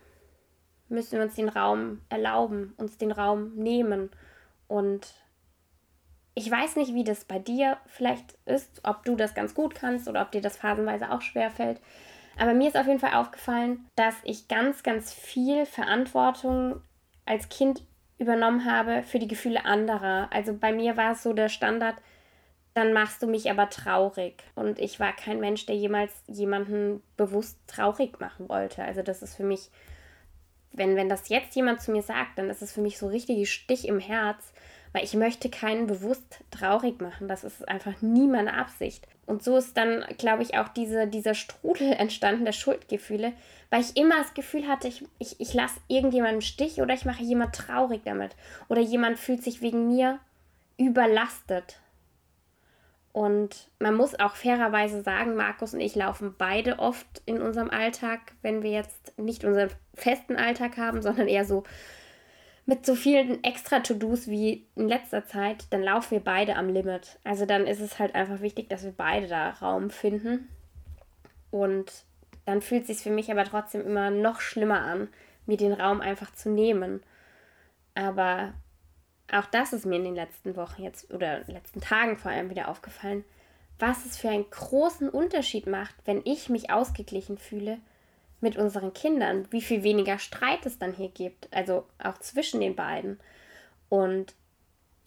müssen 0.90 1.14
wir 1.14 1.24
uns 1.24 1.36
den 1.36 1.50
Raum 1.50 2.02
erlauben, 2.10 2.74
uns 2.78 2.98
den 2.98 3.12
Raum 3.12 3.56
nehmen. 3.56 4.10
Und 4.68 5.08
ich 6.36 6.50
weiß 6.52 6.76
nicht, 6.76 6.94
wie 6.94 7.04
das 7.04 7.26
bei 7.26 7.40
dir 7.40 7.78
vielleicht 7.86 8.38
ist, 8.46 8.82
ob 8.84 9.04
du 9.06 9.16
das 9.16 9.34
ganz 9.34 9.54
gut 9.54 9.76
kannst 9.76 10.08
oder 10.08 10.22
ob 10.22 10.32
dir 10.32 10.42
das 10.42 10.58
phasenweise 10.58 11.12
auch 11.12 11.22
schwer 11.22 11.50
fällt. 11.50 11.80
Aber 12.38 12.54
mir 12.54 12.68
ist 12.68 12.78
auf 12.78 12.88
jeden 12.88 13.00
Fall 13.00 13.14
aufgefallen, 13.14 13.86
dass 13.96 14.16
ich 14.24 14.48
ganz, 14.48 14.84
ganz 14.84 15.14
viel 15.14 15.66
Verantwortung 15.66 16.82
als 17.26 17.50
Kind 17.50 17.84
übernommen 18.18 18.66
habe 18.66 19.04
für 19.04 19.20
die 19.20 19.28
Gefühle 19.28 19.66
anderer. 19.66 20.30
Also 20.32 20.54
bei 20.54 20.72
mir 20.72 20.98
war 20.98 21.14
es 21.14 21.24
so 21.24 21.34
der 21.34 21.50
Standard, 21.50 21.96
dann 22.74 22.94
machst 22.94 23.22
du 23.22 23.28
mich 23.28 23.50
aber 23.50 23.70
traurig. 23.70 24.44
Und 24.56 24.80
ich 24.80 25.00
war 25.00 25.14
kein 25.14 25.40
Mensch, 25.40 25.66
der 25.66 25.76
jemals 25.76 26.12
jemanden 26.28 27.02
bewusst 27.18 27.58
traurig 27.68 28.20
machen 28.20 28.50
wollte. 28.50 28.84
Also 28.84 29.02
das 29.02 29.22
ist 29.22 29.36
für 29.36 29.44
mich, 29.44 29.70
wenn, 30.74 30.96
wenn 30.96 31.10
das 31.10 31.30
jetzt 31.30 31.56
jemand 31.56 31.82
zu 31.82 31.92
mir 31.92 32.04
sagt, 32.04 32.38
dann 32.38 32.50
ist 32.50 32.62
es 32.62 32.74
für 32.74 32.82
mich 32.82 32.98
so 32.98 33.08
richtig 33.08 33.52
Stich 33.52 33.88
im 33.88 34.00
Herz, 34.00 34.54
weil 34.92 35.06
ich 35.06 35.14
möchte 35.14 35.50
keinen 35.50 35.88
bewusst 35.88 36.44
traurig 36.52 37.02
machen. 37.02 37.28
Das 37.28 37.44
ist 37.44 37.68
einfach 37.68 38.02
nie 38.02 38.28
meine 38.28 38.54
Absicht. 38.58 39.08
Und 39.26 39.44
so 39.44 39.58
ist 39.58 39.76
dann, 39.76 40.06
glaube 40.18 40.44
ich, 40.44 40.58
auch 40.58 40.68
diese, 40.70 41.08
dieser 41.08 41.34
Strudel 41.34 41.92
entstanden 41.98 42.46
der 42.46 42.52
Schuldgefühle, 42.52 43.34
weil 43.70 43.82
ich 43.82 43.98
immer 43.98 44.18
das 44.18 44.34
Gefühl 44.34 44.68
hatte, 44.68 44.88
ich, 44.88 45.04
ich, 45.20 45.40
ich 45.40 45.54
lasse 45.54 45.80
irgendjemanden 45.88 46.38
im 46.38 46.42
Stich 46.42 46.82
oder 46.82 46.94
ich 46.94 47.06
mache 47.06 47.24
jemand 47.24 47.56
traurig 47.56 48.02
damit. 48.06 48.36
Oder 48.70 48.82
jemand 48.82 49.18
fühlt 49.18 49.44
sich 49.44 49.62
wegen 49.62 49.88
mir 49.88 50.20
überlastet. 50.78 51.80
Und 53.12 53.70
man 53.80 53.96
muss 53.96 54.20
auch 54.20 54.36
fairerweise 54.36 55.02
sagen, 55.02 55.36
Markus 55.36 55.74
und 55.74 55.80
ich 55.80 55.96
laufen 55.96 56.36
beide 56.38 56.80
oft 56.80 57.08
in 57.26 57.42
unserem 57.42 57.70
Alltag, 57.70 58.34
wenn 58.42 58.62
wir 58.62 58.72
jetzt 58.72 59.18
nicht 59.18 59.46
unseren 59.46 59.70
festen 59.94 60.36
Alltag 60.36 60.76
haben, 60.76 61.02
sondern 61.02 61.30
eher 61.30 61.46
so 61.46 61.64
mit 62.66 62.86
so 62.86 62.96
vielen 62.96 63.44
extra 63.44 63.80
To-Dos 63.80 64.28
wie 64.28 64.66
in 64.76 64.88
letzter 64.88 65.26
Zeit, 65.26 65.66
dann 65.70 65.84
laufen 65.84 66.12
wir 66.12 66.20
beide 66.20 66.56
am 66.56 66.70
Limit. 66.70 67.20
Also 67.24 67.46
dann 67.46 67.68
ist 67.68 67.80
es 67.80 68.00
halt 68.00 68.16
einfach 68.16 68.42
wichtig, 68.42 68.70
dass 68.70 68.84
wir 68.84 68.92
beide 68.92 69.28
da 69.28 69.52
Raum 69.52 69.92
finden. 69.92 70.50
Und 71.52 71.92
dann 72.46 72.62
fühlt 72.62 72.82
es 72.82 72.88
sich 72.88 72.98
für 72.98 73.12
mich 73.12 73.32
aber 73.32 73.46
trotzdem 73.46 73.86
immer 73.86 74.10
noch 74.10 74.42
schlimmer 74.42 74.82
an, 74.82 75.10
mir 75.46 75.58
den 75.58 75.74
Raum 75.74 76.02
einfach 76.02 76.34
zu 76.34 76.50
nehmen. 76.50 77.04
Aber 77.94 78.54
auch 79.32 79.46
das 79.46 79.72
ist 79.72 79.86
mir 79.86 79.98
in 79.98 80.04
den 80.04 80.16
letzten 80.16 80.56
Wochen 80.56 80.82
jetzt 80.82 81.14
oder 81.14 81.42
letzten 81.48 81.82
Tagen 81.82 82.18
vor 82.18 82.32
allem 82.32 82.50
wieder 82.50 82.68
aufgefallen, 82.68 83.24
was 83.78 84.06
es 84.06 84.18
für 84.18 84.30
einen 84.30 84.50
großen 84.50 85.10
Unterschied 85.10 85.68
macht, 85.68 85.96
wenn 86.06 86.22
ich 86.26 86.50
mich 86.50 86.72
ausgeglichen 86.72 87.38
fühle 87.38 87.80
mit 88.46 88.58
unseren 88.58 88.94
Kindern, 88.94 89.48
wie 89.50 89.62
viel 89.62 89.82
weniger 89.82 90.20
Streit 90.20 90.68
es 90.68 90.78
dann 90.78 90.94
hier 90.94 91.10
gibt, 91.10 91.50
also 91.52 91.84
auch 91.98 92.20
zwischen 92.20 92.62
den 92.62 92.76
beiden. 92.76 93.20
Und 93.90 94.36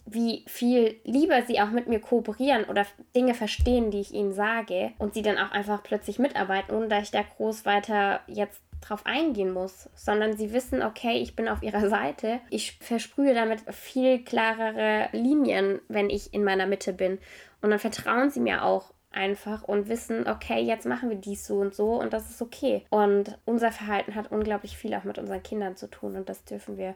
wie 0.04 0.44
viel 0.48 0.96
lieber 1.04 1.42
sie 1.42 1.60
auch 1.60 1.70
mit 1.70 1.86
mir 1.86 2.00
kooperieren 2.00 2.64
oder 2.64 2.84
Dinge 3.14 3.34
verstehen, 3.34 3.92
die 3.92 4.00
ich 4.00 4.12
ihnen 4.12 4.32
sage 4.32 4.92
und 4.98 5.14
sie 5.14 5.22
dann 5.22 5.38
auch 5.38 5.52
einfach 5.52 5.84
plötzlich 5.84 6.18
mitarbeiten, 6.18 6.74
ohne 6.74 6.88
dass 6.88 7.04
ich 7.04 7.10
da 7.12 7.22
groß 7.22 7.64
weiter 7.64 8.20
jetzt 8.26 8.60
drauf 8.80 9.06
eingehen 9.06 9.52
muss, 9.52 9.88
sondern 9.94 10.36
sie 10.36 10.52
wissen, 10.52 10.82
okay, 10.82 11.18
ich 11.18 11.36
bin 11.36 11.46
auf 11.46 11.62
ihrer 11.62 11.88
Seite. 11.96 12.40
Ich 12.50 12.78
versprühe 12.80 13.34
damit 13.34 13.60
viel 13.72 14.24
klarere 14.24 15.10
Linien, 15.12 15.80
wenn 15.86 16.10
ich 16.10 16.34
in 16.34 16.42
meiner 16.42 16.66
Mitte 16.66 16.92
bin. 16.92 17.18
Und 17.60 17.70
dann 17.70 17.78
vertrauen 17.78 18.30
sie 18.30 18.40
mir 18.40 18.64
auch 18.64 18.92
einfach 19.18 19.64
und 19.64 19.88
wissen, 19.88 20.26
okay, 20.26 20.60
jetzt 20.60 20.86
machen 20.86 21.10
wir 21.10 21.16
dies 21.16 21.46
so 21.46 21.58
und 21.58 21.74
so 21.74 22.00
und 22.00 22.12
das 22.12 22.30
ist 22.30 22.40
okay. 22.40 22.84
Und 22.90 23.36
unser 23.44 23.72
Verhalten 23.72 24.14
hat 24.14 24.32
unglaublich 24.32 24.76
viel 24.76 24.94
auch 24.94 25.04
mit 25.04 25.18
unseren 25.18 25.42
Kindern 25.42 25.76
zu 25.76 25.90
tun 25.90 26.16
und 26.16 26.28
das 26.28 26.44
dürfen 26.44 26.78
wir 26.78 26.94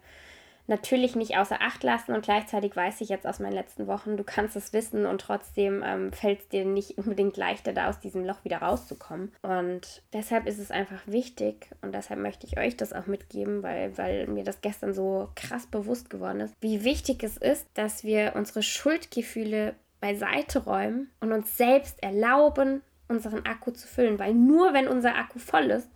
natürlich 0.66 1.16
nicht 1.16 1.36
außer 1.36 1.60
Acht 1.60 1.82
lassen 1.82 2.12
und 2.12 2.24
gleichzeitig 2.24 2.74
weiß 2.76 3.00
ich 3.00 3.08
jetzt 3.08 3.26
aus 3.26 3.40
meinen 3.40 3.52
letzten 3.52 3.86
Wochen, 3.86 4.16
du 4.16 4.24
kannst 4.24 4.56
es 4.56 4.72
wissen 4.72 5.06
und 5.06 5.20
trotzdem 5.20 5.82
ähm, 5.84 6.12
fällt 6.12 6.40
es 6.40 6.48
dir 6.48 6.64
nicht 6.64 6.98
unbedingt 6.98 7.36
leichter, 7.36 7.72
da 7.72 7.88
aus 7.88 7.98
diesem 7.98 8.24
Loch 8.24 8.44
wieder 8.44 8.58
rauszukommen. 8.58 9.32
Und 9.42 10.02
deshalb 10.12 10.46
ist 10.46 10.58
es 10.58 10.70
einfach 10.70 11.00
wichtig 11.06 11.68
und 11.82 11.94
deshalb 11.94 12.20
möchte 12.20 12.46
ich 12.46 12.58
euch 12.58 12.76
das 12.76 12.92
auch 12.92 13.06
mitgeben, 13.06 13.62
weil, 13.62 13.96
weil 13.98 14.26
mir 14.28 14.44
das 14.44 14.60
gestern 14.60 14.94
so 14.94 15.28
krass 15.34 15.66
bewusst 15.66 16.10
geworden 16.10 16.40
ist, 16.40 16.54
wie 16.60 16.84
wichtig 16.84 17.22
es 17.22 17.36
ist, 17.36 17.66
dass 17.74 18.04
wir 18.04 18.32
unsere 18.36 18.62
Schuldgefühle 18.62 19.74
beiseite 20.02 20.64
räumen 20.64 21.10
und 21.20 21.32
uns 21.32 21.56
selbst 21.56 22.02
erlauben, 22.02 22.82
unseren 23.08 23.46
Akku 23.46 23.70
zu 23.70 23.86
füllen, 23.86 24.18
weil 24.18 24.34
nur 24.34 24.74
wenn 24.74 24.88
unser 24.88 25.16
Akku 25.16 25.38
voll 25.38 25.70
ist, 25.70 25.88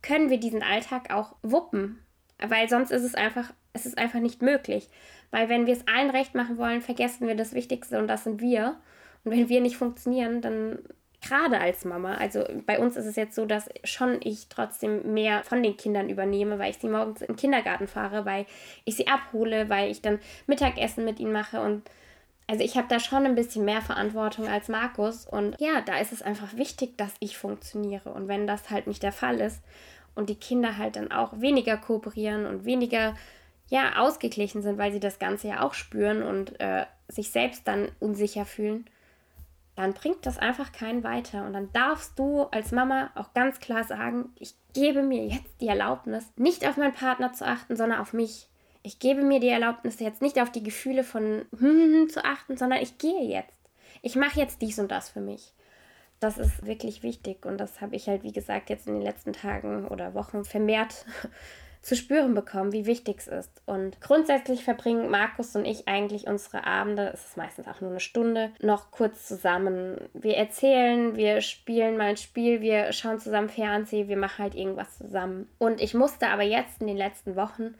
können 0.00 0.30
wir 0.30 0.38
diesen 0.38 0.62
Alltag 0.62 1.12
auch 1.12 1.34
wuppen, 1.42 1.98
weil 2.38 2.68
sonst 2.68 2.92
ist 2.92 3.02
es 3.02 3.14
einfach, 3.14 3.52
es 3.72 3.84
ist 3.84 3.98
einfach 3.98 4.20
nicht 4.20 4.42
möglich, 4.42 4.88
weil 5.32 5.48
wenn 5.48 5.66
wir 5.66 5.74
es 5.74 5.86
allen 5.88 6.10
recht 6.10 6.34
machen 6.34 6.56
wollen, 6.56 6.82
vergessen 6.82 7.26
wir 7.26 7.34
das 7.34 7.52
Wichtigste 7.52 7.98
und 7.98 8.06
das 8.06 8.24
sind 8.24 8.40
wir. 8.40 8.76
Und 9.24 9.32
wenn 9.32 9.48
wir 9.48 9.60
nicht 9.60 9.76
funktionieren, 9.76 10.40
dann 10.40 10.78
gerade 11.20 11.60
als 11.60 11.84
Mama, 11.84 12.14
also 12.14 12.44
bei 12.66 12.78
uns 12.78 12.96
ist 12.96 13.06
es 13.06 13.16
jetzt 13.16 13.34
so, 13.34 13.46
dass 13.46 13.68
schon 13.84 14.18
ich 14.22 14.48
trotzdem 14.48 15.14
mehr 15.14 15.42
von 15.44 15.62
den 15.62 15.76
Kindern 15.76 16.08
übernehme, 16.08 16.58
weil 16.58 16.70
ich 16.70 16.78
sie 16.78 16.88
morgens 16.88 17.22
in 17.22 17.28
den 17.28 17.36
Kindergarten 17.36 17.86
fahre, 17.86 18.24
weil 18.24 18.46
ich 18.84 18.96
sie 18.96 19.06
abhole, 19.06 19.68
weil 19.68 19.90
ich 19.90 20.02
dann 20.02 20.18
Mittagessen 20.46 21.04
mit 21.04 21.20
ihnen 21.20 21.32
mache 21.32 21.60
und 21.60 21.82
also 22.46 22.64
ich 22.64 22.76
habe 22.76 22.88
da 22.88 23.00
schon 23.00 23.24
ein 23.24 23.34
bisschen 23.34 23.64
mehr 23.64 23.82
Verantwortung 23.82 24.48
als 24.48 24.68
Markus 24.68 25.26
und 25.26 25.56
ja, 25.60 25.80
da 25.80 25.98
ist 25.98 26.12
es 26.12 26.22
einfach 26.22 26.56
wichtig, 26.56 26.98
dass 26.98 27.14
ich 27.20 27.38
funktioniere. 27.38 28.12
Und 28.12 28.28
wenn 28.28 28.46
das 28.46 28.70
halt 28.70 28.86
nicht 28.86 29.02
der 29.02 29.12
Fall 29.12 29.40
ist 29.40 29.62
und 30.14 30.28
die 30.28 30.34
Kinder 30.34 30.76
halt 30.76 30.96
dann 30.96 31.12
auch 31.12 31.40
weniger 31.40 31.76
kooperieren 31.76 32.46
und 32.46 32.64
weniger 32.64 33.14
ja 33.68 33.96
ausgeglichen 33.96 34.60
sind, 34.62 34.76
weil 34.76 34.92
sie 34.92 35.00
das 35.00 35.18
Ganze 35.18 35.48
ja 35.48 35.62
auch 35.62 35.72
spüren 35.72 36.22
und 36.22 36.60
äh, 36.60 36.84
sich 37.08 37.30
selbst 37.30 37.66
dann 37.66 37.90
unsicher 38.00 38.44
fühlen, 38.44 38.84
dann 39.76 39.94
bringt 39.94 40.26
das 40.26 40.38
einfach 40.38 40.72
keinen 40.72 41.02
weiter. 41.02 41.46
Und 41.46 41.54
dann 41.54 41.72
darfst 41.72 42.18
du 42.18 42.42
als 42.44 42.72
Mama 42.72 43.10
auch 43.14 43.32
ganz 43.32 43.60
klar 43.60 43.84
sagen, 43.84 44.30
ich 44.38 44.54
gebe 44.74 45.02
mir 45.02 45.26
jetzt 45.26 45.60
die 45.60 45.68
Erlaubnis, 45.68 46.30
nicht 46.36 46.66
auf 46.66 46.76
meinen 46.76 46.92
Partner 46.92 47.32
zu 47.32 47.46
achten, 47.46 47.76
sondern 47.76 48.00
auf 48.00 48.12
mich. 48.12 48.48
Ich 48.82 48.98
gebe 48.98 49.22
mir 49.22 49.40
die 49.40 49.48
Erlaubnis, 49.48 50.00
jetzt 50.00 50.22
nicht 50.22 50.40
auf 50.40 50.50
die 50.50 50.62
Gefühle 50.62 51.04
von 51.04 51.44
hm, 51.58 52.08
zu 52.08 52.24
achten, 52.24 52.56
sondern 52.56 52.80
ich 52.80 52.98
gehe 52.98 53.24
jetzt. 53.24 53.58
Ich 54.02 54.16
mache 54.16 54.40
jetzt 54.40 54.62
dies 54.62 54.78
und 54.78 54.90
das 54.90 55.08
für 55.08 55.20
mich. 55.20 55.52
Das 56.18 56.38
ist 56.38 56.64
wirklich 56.64 57.02
wichtig 57.02 57.44
und 57.46 57.58
das 57.58 57.80
habe 57.80 57.96
ich 57.96 58.08
halt, 58.08 58.22
wie 58.22 58.32
gesagt, 58.32 58.70
jetzt 58.70 58.86
in 58.86 58.94
den 58.94 59.02
letzten 59.02 59.32
Tagen 59.32 59.88
oder 59.88 60.14
Wochen 60.14 60.44
vermehrt 60.44 61.04
zu 61.82 61.96
spüren 61.96 62.32
bekommen, 62.32 62.72
wie 62.72 62.86
wichtig 62.86 63.18
es 63.18 63.26
ist. 63.26 63.60
Und 63.66 64.00
grundsätzlich 64.00 64.62
verbringen 64.62 65.10
Markus 65.10 65.56
und 65.56 65.64
ich 65.64 65.88
eigentlich 65.88 66.28
unsere 66.28 66.64
Abende, 66.64 67.10
es 67.12 67.26
ist 67.26 67.36
meistens 67.36 67.66
auch 67.66 67.80
nur 67.80 67.90
eine 67.90 67.98
Stunde, 68.00 68.52
noch 68.60 68.92
kurz 68.92 69.26
zusammen. 69.26 69.96
Wir 70.14 70.36
erzählen, 70.36 71.16
wir 71.16 71.40
spielen 71.40 71.96
mal 71.96 72.10
ein 72.10 72.16
Spiel, 72.16 72.60
wir 72.60 72.92
schauen 72.92 73.18
zusammen 73.18 73.48
Fernsehen, 73.48 74.08
wir 74.08 74.16
machen 74.16 74.44
halt 74.44 74.54
irgendwas 74.54 74.98
zusammen. 74.98 75.48
Und 75.58 75.80
ich 75.80 75.92
musste 75.92 76.28
aber 76.28 76.44
jetzt 76.44 76.80
in 76.80 76.86
den 76.86 76.96
letzten 76.96 77.34
Wochen 77.34 77.74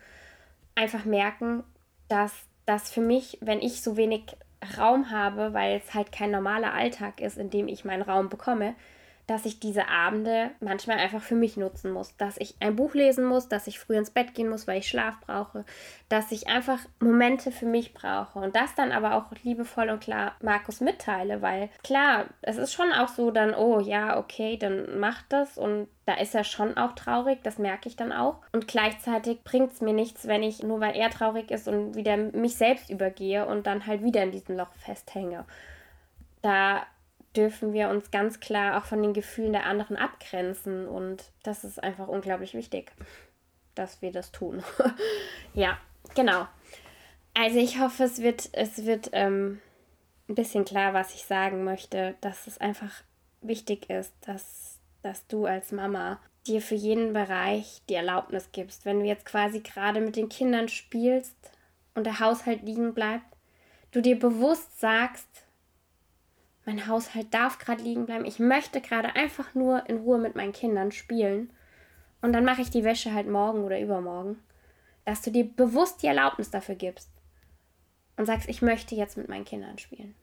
einfach 0.75 1.05
merken, 1.05 1.65
dass 2.09 2.33
das 2.67 2.91
für 2.93 3.01
mich, 3.01 3.39
wenn 3.41 3.61
ich 3.61 3.83
so 3.83 3.97
wenig 3.97 4.37
Raum 4.79 5.11
habe, 5.11 5.53
weil 5.55 5.77
es 5.77 5.95
halt 5.95 6.13
kein 6.13 6.31
normaler 6.31 6.73
Alltag 6.73 7.21
ist, 7.21 7.37
in 7.37 7.51
dem 7.51 7.69
ich 7.69 7.85
meinen 7.85 8.03
Raum 8.03 8.29
bekomme, 8.29 8.75
dass 9.33 9.47
ich 9.47 9.59
diese 9.59 9.89
Abende 9.89 10.51
manchmal 10.61 10.99
einfach 10.99 11.23
für 11.23 11.35
mich 11.35 11.57
nutzen 11.57 11.91
muss, 11.91 12.15
dass 12.19 12.37
ich 12.37 12.55
ein 12.61 12.77
Buch 12.77 12.93
lesen 12.93 13.25
muss, 13.25 13.49
dass 13.49 13.67
ich 13.67 13.79
früh 13.79 13.97
ins 13.97 14.11
Bett 14.11 14.35
gehen 14.35 14.51
muss, 14.51 14.67
weil 14.69 14.81
ich 14.81 14.89
Schlaf 14.89 15.19
brauche, 15.27 15.65
dass 16.11 16.31
ich 16.33 16.49
einfach 16.49 16.79
Momente 17.01 17.51
für 17.51 17.65
mich 17.65 17.95
brauche 17.95 18.39
und 18.39 18.55
das 18.55 18.75
dann 18.75 18.93
aber 18.93 19.15
auch 19.15 19.25
liebevoll 19.43 19.89
und 19.89 20.01
klar 20.01 20.37
Markus 20.43 20.83
mitteile, 20.83 21.41
weil 21.41 21.71
klar, 21.83 22.27
es 22.43 22.59
ist 22.59 22.75
schon 22.75 22.93
auch 22.93 23.09
so 23.09 23.31
dann, 23.31 23.55
oh 23.55 23.81
ja, 23.81 24.19
okay, 24.19 24.59
dann 24.59 25.01
macht 25.01 25.25
das 25.31 25.57
und 25.57 25.89
da 26.05 26.15
ist 26.15 26.35
er 26.35 26.45
schon 26.45 26.77
auch 26.77 26.93
traurig, 26.93 27.39
das 27.43 27.57
merke 27.57 27.89
ich 27.89 27.97
dann 27.97 28.13
auch. 28.13 28.37
Und 28.53 28.69
gleichzeitig 28.69 29.43
bringt 29.45 29.73
es 29.73 29.81
mir 29.81 29.95
nichts, 29.95 30.27
wenn 30.27 30.43
ich 30.43 30.63
nur 30.63 30.81
weil 30.81 30.95
er 30.95 31.09
traurig 31.09 31.51
ist 31.51 31.69
und 31.69 31.95
wieder 31.95 32.19
mich 32.19 32.57
selbst 32.57 32.91
übergehe 32.91 33.47
und 33.47 33.67
dann 33.67 33.87
halt 33.87 34.05
wieder 34.05 34.25
in 34.25 34.31
diesem 34.31 34.59
Loch 34.59 34.75
festhänge. 34.75 35.47
Da 36.43 36.83
dürfen 37.37 37.73
wir 37.73 37.89
uns 37.89 38.11
ganz 38.11 38.41
klar 38.41 38.79
auch 38.79 38.85
von 38.85 39.03
den 39.03 39.15
Gefühlen 39.15 39.53
der 39.53 39.67
anderen 39.67 39.97
abgrenzen. 39.97 40.87
Und 40.87 41.25
das 41.43 41.65
ist 41.65 41.83
einfach 41.83 42.09
unglaublich 42.09 42.55
wichtig, 42.55 42.93
dass 43.75 44.03
wir 44.03 44.13
das 44.13 44.33
tun. 44.33 44.63
ja, 45.55 45.79
genau. 46.15 46.47
Also 47.35 47.59
ich 47.59 47.81
hoffe, 47.81 48.05
es 48.05 48.21
wird, 48.21 48.51
es 48.53 48.85
wird 48.85 49.11
ähm, 49.13 49.61
ein 50.29 50.35
bisschen 50.35 50.65
klar, 50.65 50.95
was 50.95 51.15
ich 51.15 51.25
sagen 51.25 51.65
möchte, 51.65 52.15
dass 52.21 52.47
es 52.47 52.59
einfach 52.59 53.03
wichtig 53.41 53.89
ist, 53.89 54.13
dass, 54.27 54.79
dass 55.03 55.27
du 55.27 55.47
als 55.47 55.73
Mama 55.73 56.21
dir 56.47 56.61
für 56.61 56.75
jeden 56.75 57.13
Bereich 57.13 57.83
die 57.89 57.95
Erlaubnis 57.95 58.51
gibst. 58.53 58.85
Wenn 58.85 59.01
du 59.01 59.07
jetzt 59.07 59.25
quasi 59.25 59.61
gerade 59.61 60.01
mit 60.01 60.17
den 60.17 60.29
Kindern 60.29 60.69
spielst 60.69 61.37
und 61.95 62.05
der 62.05 62.21
Haushalt 62.21 62.63
liegen 62.63 62.95
bleibt, 62.95 63.25
du 63.93 64.01
dir 64.01 64.19
bewusst 64.19 64.81
sagst, 64.81 65.42
mein 66.65 66.87
Haushalt 66.87 67.33
darf 67.35 67.59
gerade 67.59 67.83
liegen 67.83 68.07
bleiben. 68.07 68.25
Ich 68.25 68.39
möchte 68.39 68.81
gerade 68.81 69.17
einfach 69.17 69.55
nur 69.55 69.89
in 69.89 69.99
Ruhe 69.99 70.19
mit 70.19 70.37
meinen 70.37 70.53
Kindern 70.53 70.93
spielen. 70.93 71.51
Und 72.21 72.33
dann 72.33 72.45
mache 72.45 72.63
ich 72.63 72.71
die 72.71 72.85
Wäsche 72.85 73.13
halt 73.13 73.29
morgen 73.29 73.65
oder 73.65 73.81
übermorgen. 73.81 74.39
Dass 75.05 75.23
du 75.23 75.31
dir 75.31 75.45
bewusst 75.45 76.03
die 76.03 76.07
Erlaubnis 76.07 76.51
dafür 76.51 76.77
gibst. 76.77 77.11
Und 78.17 78.27
sagst, 78.27 78.49
ich 78.49 78.63
möchte 78.63 78.95
jetzt 78.95 79.17
mit 79.17 79.29
meinen 79.29 79.45
Kindern 79.45 79.79
spielen. 79.79 80.15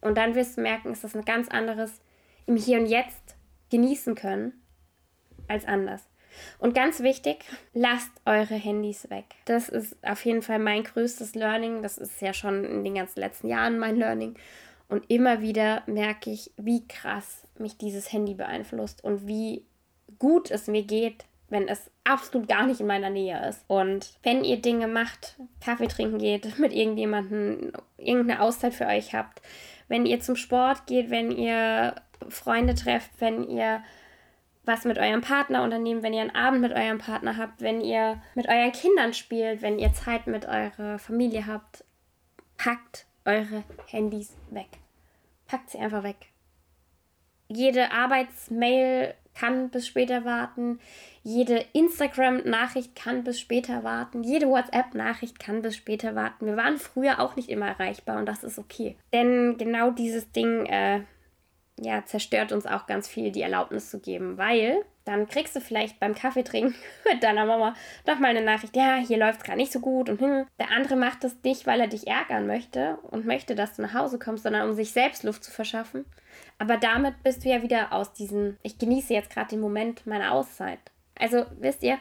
Und 0.00 0.16
dann 0.16 0.34
wirst 0.34 0.56
du 0.56 0.62
merken, 0.62 0.92
ist 0.92 1.04
das 1.04 1.14
ein 1.14 1.24
ganz 1.24 1.48
anderes 1.48 2.00
im 2.46 2.56
Hier 2.56 2.78
und 2.78 2.86
Jetzt 2.86 3.36
genießen 3.70 4.14
können 4.14 4.52
als 5.48 5.64
anders. 5.64 6.08
Und 6.58 6.74
ganz 6.74 7.00
wichtig, 7.00 7.44
lasst 7.74 8.10
eure 8.24 8.54
Handys 8.54 9.10
weg. 9.10 9.26
Das 9.44 9.68
ist 9.68 9.96
auf 10.02 10.24
jeden 10.24 10.42
Fall 10.42 10.58
mein 10.58 10.82
größtes 10.82 11.34
Learning. 11.34 11.82
Das 11.82 11.98
ist 11.98 12.20
ja 12.20 12.32
schon 12.32 12.64
in 12.64 12.84
den 12.84 12.94
ganzen 12.94 13.20
letzten 13.20 13.48
Jahren 13.48 13.78
mein 13.78 13.96
Learning. 13.96 14.36
Und 14.92 15.10
immer 15.10 15.40
wieder 15.40 15.82
merke 15.86 16.28
ich, 16.28 16.50
wie 16.58 16.86
krass 16.86 17.44
mich 17.58 17.78
dieses 17.78 18.12
Handy 18.12 18.34
beeinflusst 18.34 19.02
und 19.02 19.26
wie 19.26 19.64
gut 20.18 20.50
es 20.50 20.66
mir 20.66 20.82
geht, 20.82 21.24
wenn 21.48 21.66
es 21.66 21.90
absolut 22.04 22.46
gar 22.46 22.66
nicht 22.66 22.80
in 22.80 22.88
meiner 22.88 23.08
Nähe 23.08 23.48
ist. 23.48 23.64
Und 23.68 24.18
wenn 24.22 24.44
ihr 24.44 24.60
Dinge 24.60 24.88
macht, 24.88 25.38
Kaffee 25.64 25.86
trinken 25.86 26.18
geht, 26.18 26.58
mit 26.58 26.74
irgendjemandem, 26.74 27.72
irgendeine 27.96 28.42
Auszeit 28.42 28.74
für 28.74 28.84
euch 28.84 29.14
habt, 29.14 29.40
wenn 29.88 30.04
ihr 30.04 30.20
zum 30.20 30.36
Sport 30.36 30.86
geht, 30.86 31.08
wenn 31.08 31.30
ihr 31.30 31.94
Freunde 32.28 32.74
trefft, 32.74 33.12
wenn 33.18 33.48
ihr 33.48 33.82
was 34.66 34.84
mit 34.84 34.98
eurem 34.98 35.22
Partner 35.22 35.64
unternehmt, 35.64 36.02
wenn 36.02 36.12
ihr 36.12 36.20
einen 36.20 36.36
Abend 36.36 36.60
mit 36.60 36.72
eurem 36.72 36.98
Partner 36.98 37.38
habt, 37.38 37.62
wenn 37.62 37.80
ihr 37.80 38.20
mit 38.34 38.46
euren 38.46 38.72
Kindern 38.72 39.14
spielt, 39.14 39.62
wenn 39.62 39.78
ihr 39.78 39.94
Zeit 39.94 40.26
mit 40.26 40.44
eurer 40.44 40.98
Familie 40.98 41.46
habt, 41.46 41.82
packt 42.58 43.06
eure 43.24 43.64
Handys 43.86 44.36
weg 44.50 44.81
packt 45.52 45.68
sie 45.68 45.78
einfach 45.78 46.02
weg. 46.02 46.16
Jede 47.46 47.92
Arbeitsmail 47.92 49.14
kann 49.34 49.68
bis 49.68 49.86
später 49.86 50.24
warten. 50.24 50.80
Jede 51.22 51.64
Instagram-Nachricht 51.74 52.94
kann 52.96 53.22
bis 53.22 53.38
später 53.38 53.84
warten. 53.84 54.22
Jede 54.22 54.48
WhatsApp-Nachricht 54.48 55.38
kann 55.38 55.60
bis 55.60 55.76
später 55.76 56.14
warten. 56.14 56.46
Wir 56.46 56.56
waren 56.56 56.78
früher 56.78 57.20
auch 57.20 57.36
nicht 57.36 57.50
immer 57.50 57.66
erreichbar 57.66 58.18
und 58.18 58.26
das 58.26 58.44
ist 58.44 58.58
okay. 58.58 58.96
Denn 59.12 59.58
genau 59.58 59.90
dieses 59.90 60.32
Ding 60.32 60.64
äh, 60.64 61.02
ja, 61.82 62.04
zerstört 62.04 62.52
uns 62.52 62.66
auch 62.66 62.86
ganz 62.86 63.08
viel, 63.08 63.30
die 63.30 63.42
Erlaubnis 63.42 63.90
zu 63.90 63.98
geben, 63.98 64.38
weil 64.38 64.84
dann 65.04 65.26
kriegst 65.26 65.56
du 65.56 65.60
vielleicht 65.60 65.98
beim 65.98 66.14
Kaffeetrinken 66.14 66.74
mit 67.12 67.22
deiner 67.22 67.44
Mama 67.44 67.74
doch 68.06 68.18
mal 68.18 68.28
eine 68.28 68.42
Nachricht, 68.42 68.76
ja, 68.76 68.96
hier 68.96 69.18
läuft 69.18 69.40
es 69.40 69.44
gerade 69.44 69.58
nicht 69.58 69.72
so 69.72 69.80
gut 69.80 70.08
und 70.08 70.20
hm. 70.20 70.46
Der 70.58 70.70
andere 70.70 70.96
macht 70.96 71.24
das 71.24 71.36
nicht, 71.42 71.66
weil 71.66 71.80
er 71.80 71.88
dich 71.88 72.06
ärgern 72.06 72.46
möchte 72.46 72.98
und 73.10 73.26
möchte, 73.26 73.54
dass 73.54 73.76
du 73.76 73.82
nach 73.82 73.94
Hause 73.94 74.18
kommst, 74.18 74.44
sondern 74.44 74.68
um 74.68 74.74
sich 74.74 74.92
selbst 74.92 75.24
Luft 75.24 75.44
zu 75.44 75.50
verschaffen. 75.50 76.04
Aber 76.58 76.76
damit 76.76 77.22
bist 77.22 77.44
du 77.44 77.48
ja 77.48 77.62
wieder 77.62 77.92
aus 77.92 78.12
diesem, 78.12 78.56
ich 78.62 78.78
genieße 78.78 79.12
jetzt 79.12 79.30
gerade 79.30 79.48
den 79.48 79.60
Moment 79.60 80.06
meiner 80.06 80.32
Auszeit. 80.32 80.78
Also, 81.18 81.44
wisst 81.58 81.82
ihr, 81.82 81.98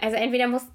also 0.00 0.16
entweder 0.16 0.48
muss 0.48 0.66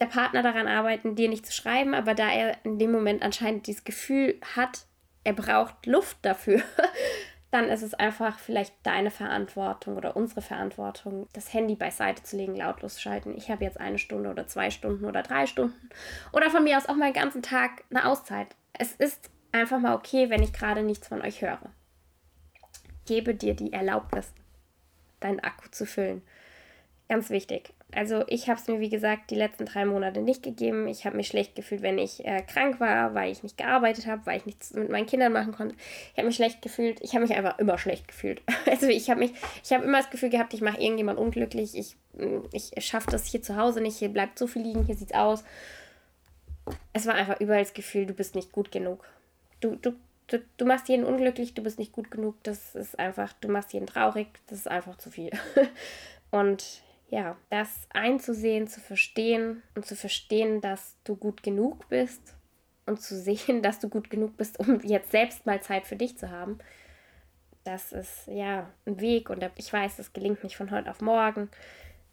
der 0.00 0.06
Partner 0.06 0.42
daran 0.42 0.66
arbeiten, 0.66 1.14
dir 1.14 1.28
nicht 1.28 1.46
zu 1.46 1.52
schreiben, 1.52 1.94
aber 1.94 2.14
da 2.14 2.30
er 2.30 2.56
in 2.64 2.78
dem 2.78 2.90
Moment 2.90 3.22
anscheinend 3.22 3.66
dieses 3.66 3.84
Gefühl 3.84 4.40
hat, 4.56 4.86
er 5.24 5.34
braucht 5.34 5.86
Luft 5.86 6.16
dafür, 6.22 6.62
dann 7.50 7.68
ist 7.68 7.82
es 7.82 7.94
einfach 7.94 8.38
vielleicht 8.38 8.74
deine 8.84 9.10
Verantwortung 9.10 9.96
oder 9.96 10.16
unsere 10.16 10.40
Verantwortung, 10.40 11.28
das 11.32 11.52
Handy 11.52 11.74
beiseite 11.74 12.22
zu 12.22 12.36
legen, 12.36 12.54
lautlos 12.54 13.00
schalten. 13.00 13.34
Ich 13.36 13.50
habe 13.50 13.64
jetzt 13.64 13.80
eine 13.80 13.98
Stunde 13.98 14.30
oder 14.30 14.46
zwei 14.46 14.70
Stunden 14.70 15.04
oder 15.04 15.22
drei 15.22 15.46
Stunden 15.46 15.90
oder 16.32 16.50
von 16.50 16.62
mir 16.62 16.76
aus 16.76 16.88
auch 16.88 16.94
meinen 16.94 17.12
ganzen 17.12 17.42
Tag 17.42 17.84
eine 17.90 18.06
Auszeit. 18.06 18.54
Es 18.72 18.92
ist 18.92 19.30
einfach 19.50 19.80
mal 19.80 19.96
okay, 19.96 20.30
wenn 20.30 20.42
ich 20.42 20.52
gerade 20.52 20.82
nichts 20.82 21.08
von 21.08 21.22
euch 21.22 21.42
höre. 21.42 21.58
Gebe 23.06 23.34
dir 23.34 23.54
die 23.54 23.72
Erlaubnis, 23.72 24.32
deinen 25.18 25.40
Akku 25.40 25.68
zu 25.70 25.86
füllen. 25.86 26.22
Ganz 27.08 27.30
wichtig. 27.30 27.74
Also 27.94 28.24
ich 28.28 28.48
habe 28.48 28.60
es 28.60 28.68
mir, 28.68 28.80
wie 28.80 28.88
gesagt, 28.88 29.30
die 29.30 29.34
letzten 29.34 29.66
drei 29.66 29.84
Monate 29.84 30.20
nicht 30.20 30.42
gegeben. 30.42 30.86
Ich 30.88 31.04
habe 31.04 31.16
mich 31.16 31.28
schlecht 31.28 31.54
gefühlt, 31.54 31.82
wenn 31.82 31.98
ich 31.98 32.24
äh, 32.24 32.42
krank 32.42 32.78
war, 32.78 33.14
weil 33.14 33.32
ich 33.32 33.42
nicht 33.42 33.56
gearbeitet 33.56 34.06
habe, 34.06 34.24
weil 34.26 34.38
ich 34.38 34.46
nichts 34.46 34.72
mit 34.74 34.90
meinen 34.90 35.06
Kindern 35.06 35.32
machen 35.32 35.52
konnte. 35.52 35.74
Ich 36.12 36.18
habe 36.18 36.26
mich 36.26 36.36
schlecht 36.36 36.62
gefühlt. 36.62 37.00
Ich 37.02 37.14
habe 37.14 37.26
mich 37.26 37.36
einfach 37.36 37.58
immer 37.58 37.78
schlecht 37.78 38.08
gefühlt. 38.08 38.42
Also 38.70 38.86
ich 38.86 39.10
habe 39.10 39.20
mich, 39.20 39.32
ich 39.64 39.72
habe 39.72 39.84
immer 39.84 39.98
das 39.98 40.10
Gefühl 40.10 40.30
gehabt, 40.30 40.54
ich 40.54 40.60
mache 40.60 40.80
irgendjemand 40.80 41.18
unglücklich. 41.18 41.76
Ich, 41.76 41.96
mm, 42.14 42.46
ich 42.52 42.72
schaffe 42.78 43.10
das 43.10 43.26
hier 43.26 43.42
zu 43.42 43.56
Hause 43.56 43.80
nicht. 43.80 43.96
Hier 43.96 44.08
bleibt 44.08 44.38
so 44.38 44.46
viel 44.46 44.62
liegen, 44.62 44.84
hier 44.84 44.94
sieht's 44.94 45.12
aus. 45.12 45.44
Es 46.92 47.06
war 47.06 47.14
einfach 47.14 47.40
überall 47.40 47.62
das 47.62 47.74
Gefühl, 47.74 48.06
du 48.06 48.14
bist 48.14 48.34
nicht 48.34 48.52
gut 48.52 48.70
genug. 48.70 49.04
Du, 49.60 49.76
du, 49.76 49.94
du, 50.28 50.40
du 50.56 50.64
machst 50.64 50.88
jeden 50.88 51.04
unglücklich, 51.04 51.54
du 51.54 51.62
bist 51.62 51.78
nicht 51.78 51.92
gut 51.92 52.10
genug. 52.10 52.36
Das 52.44 52.74
ist 52.74 52.98
einfach, 52.98 53.32
du 53.40 53.48
machst 53.48 53.72
jeden 53.72 53.86
traurig. 53.86 54.28
Das 54.46 54.58
ist 54.58 54.68
einfach 54.68 54.96
zu 54.98 55.10
viel. 55.10 55.30
Und 56.30 56.82
ja, 57.10 57.36
das 57.50 57.88
einzusehen, 57.90 58.68
zu 58.68 58.80
verstehen 58.80 59.62
und 59.74 59.84
zu 59.84 59.96
verstehen, 59.96 60.60
dass 60.60 60.96
du 61.04 61.16
gut 61.16 61.42
genug 61.42 61.88
bist 61.88 62.34
und 62.86 63.02
zu 63.02 63.18
sehen, 63.18 63.62
dass 63.62 63.80
du 63.80 63.88
gut 63.88 64.10
genug 64.10 64.36
bist, 64.36 64.58
um 64.60 64.80
jetzt 64.80 65.10
selbst 65.10 65.44
mal 65.44 65.60
Zeit 65.60 65.86
für 65.86 65.96
dich 65.96 66.16
zu 66.16 66.30
haben. 66.30 66.58
Das 67.64 67.92
ist 67.92 68.26
ja 68.26 68.70
ein 68.86 69.00
Weg 69.00 69.28
und 69.28 69.44
ich 69.56 69.72
weiß, 69.72 69.96
das 69.96 70.12
gelingt 70.12 70.42
nicht 70.42 70.56
von 70.56 70.70
heute 70.70 70.90
auf 70.90 71.00
morgen, 71.00 71.50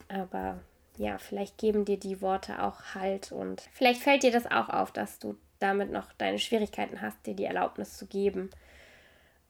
aber 0.09 0.59
ja, 0.97 1.19
vielleicht 1.19 1.57
geben 1.57 1.85
dir 1.85 1.97
die 1.97 2.21
Worte 2.21 2.61
auch 2.63 2.95
Halt 2.95 3.31
und 3.31 3.61
vielleicht 3.71 4.01
fällt 4.01 4.23
dir 4.23 4.31
das 4.31 4.47
auch 4.47 4.67
auf, 4.67 4.91
dass 4.91 5.19
du 5.19 5.37
damit 5.59 5.91
noch 5.91 6.11
deine 6.13 6.39
Schwierigkeiten 6.39 7.01
hast, 7.01 7.25
dir 7.25 7.35
die 7.35 7.45
Erlaubnis 7.45 7.97
zu 7.97 8.07
geben 8.07 8.49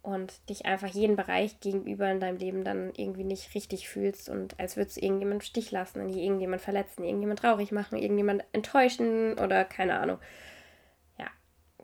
und 0.08 0.48
dich 0.48 0.66
einfach 0.66 0.88
jeden 0.88 1.18
Bereich 1.18 1.60
gegenüber 1.60 2.10
in 2.10 2.22
deinem 2.22 2.38
Leben 2.38 2.64
dann 2.64 2.94
irgendwie 2.96 3.26
nicht 3.26 3.54
richtig 3.54 3.90
fühlst 3.90 4.30
und 4.30 4.58
als 4.58 4.78
würdest 4.78 4.96
du 4.96 5.02
irgendjemand 5.02 5.42
im 5.42 5.46
Stich 5.46 5.70
lassen, 5.70 6.08
irgendjemand 6.08 6.62
verletzen, 6.62 7.04
irgendjemand 7.04 7.40
traurig 7.40 7.74
machen, 7.74 7.98
irgendjemand 7.98 8.46
enttäuschen 8.54 9.38
oder 9.38 9.66
keine 9.66 10.00
Ahnung. 10.00 10.18
Ja, 11.20 11.28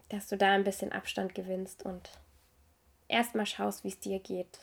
dass 0.08 0.30
du 0.30 0.38
da 0.38 0.54
ein 0.54 0.64
bisschen 0.64 0.94
Abstand 0.94 1.36
gewinnst 1.36 1.84
und 1.84 2.12
erstmal 3.10 3.46
schaust, 3.46 3.84
wie 3.84 3.90
es 3.90 4.00
dir 4.00 4.22
geht. 4.22 4.58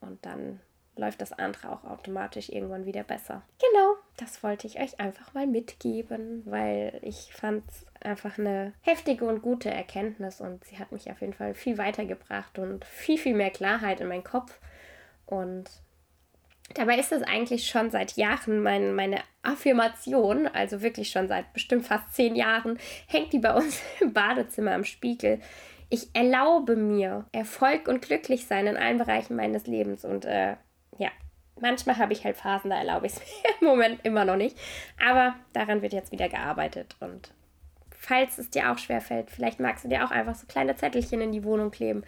Und 0.00 0.24
dann 0.24 0.60
läuft 0.96 1.20
das 1.20 1.32
andere 1.32 1.70
auch 1.70 1.84
automatisch 1.84 2.48
irgendwann 2.48 2.86
wieder 2.86 3.02
besser. 3.02 3.42
Genau, 3.58 3.94
das 4.16 4.42
wollte 4.42 4.66
ich 4.66 4.80
euch 4.80 5.00
einfach 5.00 5.34
mal 5.34 5.46
mitgeben, 5.46 6.42
weil 6.46 6.98
ich 7.02 7.32
fand 7.32 7.68
es 7.68 7.86
einfach 8.00 8.38
eine 8.38 8.72
heftige 8.82 9.24
und 9.24 9.42
gute 9.42 9.70
Erkenntnis 9.70 10.40
und 10.40 10.64
sie 10.64 10.78
hat 10.78 10.92
mich 10.92 11.10
auf 11.10 11.20
jeden 11.20 11.32
Fall 11.32 11.54
viel 11.54 11.78
weitergebracht 11.78 12.58
und 12.58 12.84
viel, 12.84 13.18
viel 13.18 13.34
mehr 13.34 13.50
Klarheit 13.50 14.00
in 14.00 14.08
meinen 14.08 14.24
Kopf. 14.24 14.58
Und 15.26 15.70
dabei 16.74 16.98
ist 16.98 17.12
es 17.12 17.22
eigentlich 17.22 17.66
schon 17.66 17.90
seit 17.90 18.12
Jahren 18.12 18.62
mein, 18.62 18.94
meine 18.94 19.20
Affirmation, 19.42 20.46
also 20.46 20.82
wirklich 20.82 21.10
schon 21.10 21.28
seit 21.28 21.52
bestimmt 21.52 21.86
fast 21.86 22.14
zehn 22.14 22.36
Jahren, 22.36 22.78
hängt 23.06 23.32
die 23.32 23.38
bei 23.38 23.54
uns 23.54 23.82
im 24.00 24.12
Badezimmer 24.12 24.72
am 24.72 24.84
Spiegel. 24.84 25.40
Ich 25.90 26.08
erlaube 26.14 26.76
mir 26.76 27.26
Erfolg 27.32 27.88
und 27.88 28.02
glücklich 28.02 28.46
sein 28.46 28.66
in 28.66 28.76
allen 28.76 28.98
Bereichen 28.98 29.36
meines 29.36 29.66
Lebens 29.66 30.04
und 30.04 30.24
äh, 30.24 30.56
ja, 30.98 31.10
manchmal 31.60 31.98
habe 31.98 32.12
ich 32.12 32.24
halt 32.24 32.36
Phasen, 32.36 32.70
da 32.70 32.76
erlaube 32.76 33.06
ich 33.06 33.14
es 33.14 33.20
mir 33.42 33.50
im 33.60 33.66
Moment 33.66 34.04
immer 34.04 34.24
noch 34.24 34.36
nicht. 34.36 34.56
Aber 35.04 35.34
daran 35.52 35.82
wird 35.82 35.92
jetzt 35.92 36.12
wieder 36.12 36.28
gearbeitet. 36.28 36.96
Und 37.00 37.32
falls 37.90 38.38
es 38.38 38.50
dir 38.50 38.70
auch 38.70 38.78
schwerfällt, 38.78 39.30
vielleicht 39.30 39.60
magst 39.60 39.84
du 39.84 39.88
dir 39.88 40.04
auch 40.04 40.10
einfach 40.10 40.34
so 40.34 40.46
kleine 40.46 40.76
Zettelchen 40.76 41.20
in 41.20 41.32
die 41.32 41.44
Wohnung 41.44 41.70
kleben, 41.70 42.04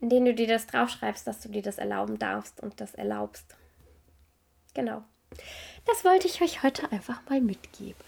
in 0.00 0.08
denen 0.08 0.26
du 0.26 0.34
dir 0.34 0.48
das 0.48 0.66
draufschreibst, 0.66 1.26
dass 1.26 1.40
du 1.40 1.48
dir 1.48 1.62
das 1.62 1.78
erlauben 1.78 2.18
darfst 2.18 2.60
und 2.60 2.80
das 2.80 2.94
erlaubst. 2.94 3.56
Genau. 4.74 5.02
Das 5.86 6.04
wollte 6.04 6.26
ich 6.26 6.42
euch 6.42 6.62
heute 6.62 6.90
einfach 6.92 7.20
mal 7.28 7.40
mitgeben. 7.40 8.04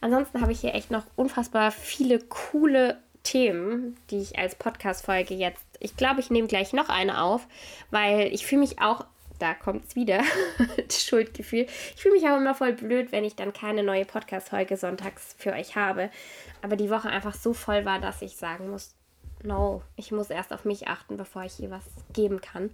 Ansonsten 0.00 0.40
habe 0.40 0.52
ich 0.52 0.60
hier 0.60 0.74
echt 0.74 0.90
noch 0.90 1.04
unfassbar 1.16 1.70
viele 1.72 2.20
coole 2.20 3.02
Themen, 3.24 3.96
die 4.10 4.18
ich 4.18 4.38
als 4.38 4.54
Podcast-Folge 4.54 5.34
jetzt, 5.34 5.64
ich 5.80 5.96
glaube, 5.96 6.20
ich 6.20 6.30
nehme 6.30 6.48
gleich 6.48 6.72
noch 6.72 6.88
eine 6.88 7.20
auf, 7.20 7.46
weil 7.90 8.32
ich 8.32 8.46
fühle 8.46 8.60
mich 8.60 8.80
auch 8.80 9.04
da 9.38 9.54
kommt 9.54 9.86
es 9.86 9.96
wieder, 9.96 10.22
das 10.76 11.04
Schuldgefühl. 11.04 11.66
Ich 11.94 12.02
fühle 12.02 12.14
mich 12.14 12.28
auch 12.28 12.36
immer 12.36 12.54
voll 12.54 12.72
blöd, 12.72 13.12
wenn 13.12 13.24
ich 13.24 13.36
dann 13.36 13.52
keine 13.52 13.82
neue 13.82 14.04
Podcast-Folge 14.04 14.76
sonntags 14.76 15.34
für 15.38 15.52
euch 15.52 15.76
habe. 15.76 16.10
Aber 16.62 16.76
die 16.76 16.90
Woche 16.90 17.08
einfach 17.08 17.34
so 17.34 17.52
voll 17.52 17.84
war, 17.84 18.00
dass 18.00 18.22
ich 18.22 18.36
sagen 18.36 18.70
muss, 18.70 18.94
no, 19.42 19.82
ich 19.96 20.12
muss 20.12 20.30
erst 20.30 20.52
auf 20.52 20.64
mich 20.64 20.88
achten, 20.88 21.16
bevor 21.16 21.44
ich 21.44 21.54
hier 21.54 21.70
was 21.70 21.84
geben 22.12 22.40
kann. 22.40 22.70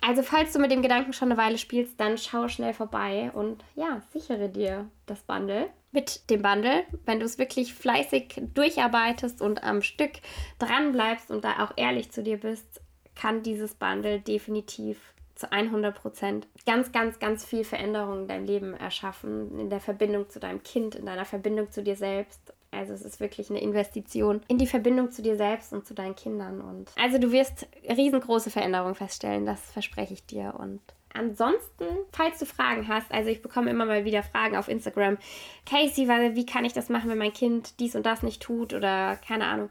Also 0.00 0.22
falls 0.22 0.52
du 0.52 0.58
mit 0.58 0.70
dem 0.70 0.82
Gedanken 0.82 1.12
schon 1.12 1.30
eine 1.30 1.40
Weile 1.40 1.58
spielst, 1.58 1.98
dann 2.00 2.18
schau 2.18 2.48
schnell 2.48 2.72
vorbei 2.72 3.30
und 3.34 3.64
ja, 3.74 4.00
sichere 4.12 4.48
dir 4.48 4.88
das 5.06 5.22
Bundle. 5.22 5.70
Mit 5.90 6.30
dem 6.30 6.42
Bundle, 6.42 6.84
wenn 7.06 7.18
du 7.18 7.26
es 7.26 7.38
wirklich 7.38 7.74
fleißig 7.74 8.42
durcharbeitest 8.54 9.40
und 9.40 9.64
am 9.64 9.82
Stück 9.82 10.12
dran 10.58 10.92
bleibst 10.92 11.30
und 11.30 11.44
da 11.44 11.64
auch 11.64 11.72
ehrlich 11.76 12.12
zu 12.12 12.22
dir 12.22 12.38
bist, 12.38 12.80
kann 13.14 13.42
dieses 13.42 13.74
Bundle 13.74 14.20
definitiv 14.20 15.14
zu 15.34 15.50
100 15.50 15.94
Prozent 15.94 16.46
ganz, 16.66 16.92
ganz, 16.92 17.18
ganz 17.18 17.44
viel 17.44 17.64
Veränderung 17.64 18.22
in 18.22 18.28
deinem 18.28 18.44
Leben 18.44 18.74
erschaffen, 18.74 19.58
in 19.58 19.70
der 19.70 19.80
Verbindung 19.80 20.28
zu 20.28 20.40
deinem 20.40 20.62
Kind, 20.62 20.94
in 20.94 21.06
deiner 21.06 21.24
Verbindung 21.24 21.70
zu 21.70 21.82
dir 21.82 21.96
selbst 21.96 22.52
also 22.70 22.92
es 22.92 23.02
ist 23.02 23.20
wirklich 23.20 23.50
eine 23.50 23.60
Investition 23.60 24.42
in 24.48 24.58
die 24.58 24.66
Verbindung 24.66 25.10
zu 25.10 25.22
dir 25.22 25.36
selbst 25.36 25.72
und 25.72 25.86
zu 25.86 25.94
deinen 25.94 26.16
Kindern. 26.16 26.60
Und 26.60 26.90
also 26.96 27.18
du 27.18 27.32
wirst 27.32 27.66
riesengroße 27.88 28.50
Veränderungen 28.50 28.94
feststellen, 28.94 29.46
das 29.46 29.60
verspreche 29.72 30.14
ich 30.14 30.26
dir. 30.26 30.54
Und 30.58 30.80
ansonsten, 31.14 31.84
falls 32.12 32.38
du 32.38 32.46
Fragen 32.46 32.86
hast, 32.88 33.10
also 33.10 33.30
ich 33.30 33.42
bekomme 33.42 33.70
immer 33.70 33.86
mal 33.86 34.04
wieder 34.04 34.22
Fragen 34.22 34.56
auf 34.56 34.68
Instagram. 34.68 35.18
Casey, 35.66 36.08
wie 36.08 36.46
kann 36.46 36.64
ich 36.64 36.72
das 36.72 36.88
machen, 36.88 37.10
wenn 37.10 37.18
mein 37.18 37.32
Kind 37.32 37.80
dies 37.80 37.96
und 37.96 38.04
das 38.04 38.22
nicht 38.22 38.42
tut 38.42 38.74
oder 38.74 39.16
keine 39.16 39.46
Ahnung. 39.46 39.70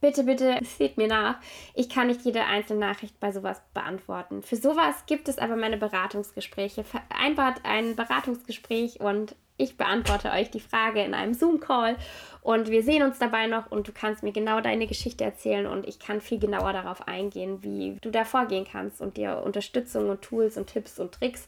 Bitte, 0.00 0.24
bitte, 0.24 0.58
seht 0.78 0.98
mir 0.98 1.08
nach. 1.08 1.40
Ich 1.74 1.88
kann 1.88 2.06
nicht 2.06 2.22
jede 2.22 2.44
einzelne 2.44 2.80
Nachricht 2.80 3.18
bei 3.18 3.32
sowas 3.32 3.60
beantworten. 3.74 4.42
Für 4.42 4.56
sowas 4.56 4.94
gibt 5.06 5.28
es 5.28 5.38
aber 5.38 5.56
meine 5.56 5.78
Beratungsgespräche. 5.78 6.84
Vereinbart 6.84 7.60
ein 7.64 7.96
Beratungsgespräch 7.96 9.00
und 9.00 9.34
ich 9.56 9.76
beantworte 9.76 10.30
euch 10.30 10.50
die 10.50 10.60
Frage 10.60 11.02
in 11.02 11.14
einem 11.14 11.34
Zoom-Call 11.34 11.96
und 12.42 12.68
wir 12.68 12.82
sehen 12.82 13.02
uns 13.02 13.18
dabei 13.18 13.46
noch 13.46 13.70
und 13.70 13.88
du 13.88 13.92
kannst 13.92 14.22
mir 14.22 14.32
genau 14.32 14.60
deine 14.60 14.86
Geschichte 14.86 15.24
erzählen 15.24 15.66
und 15.66 15.86
ich 15.86 15.98
kann 15.98 16.20
viel 16.20 16.38
genauer 16.38 16.72
darauf 16.72 17.08
eingehen, 17.08 17.62
wie 17.62 17.96
du 18.00 18.10
da 18.10 18.24
vorgehen 18.24 18.66
kannst 18.70 19.00
und 19.00 19.16
dir 19.16 19.42
Unterstützung 19.44 20.10
und 20.10 20.22
Tools 20.22 20.56
und 20.56 20.66
Tipps 20.66 20.98
und 20.98 21.12
Tricks, 21.12 21.46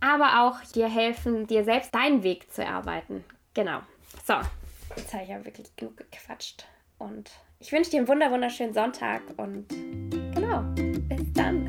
aber 0.00 0.42
auch 0.42 0.64
dir 0.72 0.88
helfen, 0.88 1.46
dir 1.46 1.64
selbst 1.64 1.94
deinen 1.94 2.22
Weg 2.22 2.50
zu 2.50 2.62
erarbeiten. 2.62 3.24
Genau. 3.54 3.80
So, 4.24 4.34
jetzt 4.96 5.12
habe 5.12 5.24
ich 5.24 5.28
ja 5.30 5.44
wirklich 5.44 5.76
genug 5.76 5.96
gequatscht 5.96 6.64
und 6.98 7.30
ich 7.58 7.70
wünsche 7.72 7.90
dir 7.90 7.98
einen 7.98 8.08
wunderschönen 8.08 8.72
Sonntag 8.72 9.22
und 9.36 9.68
genau, 10.34 10.62
bis 10.74 11.32
dann. 11.34 11.68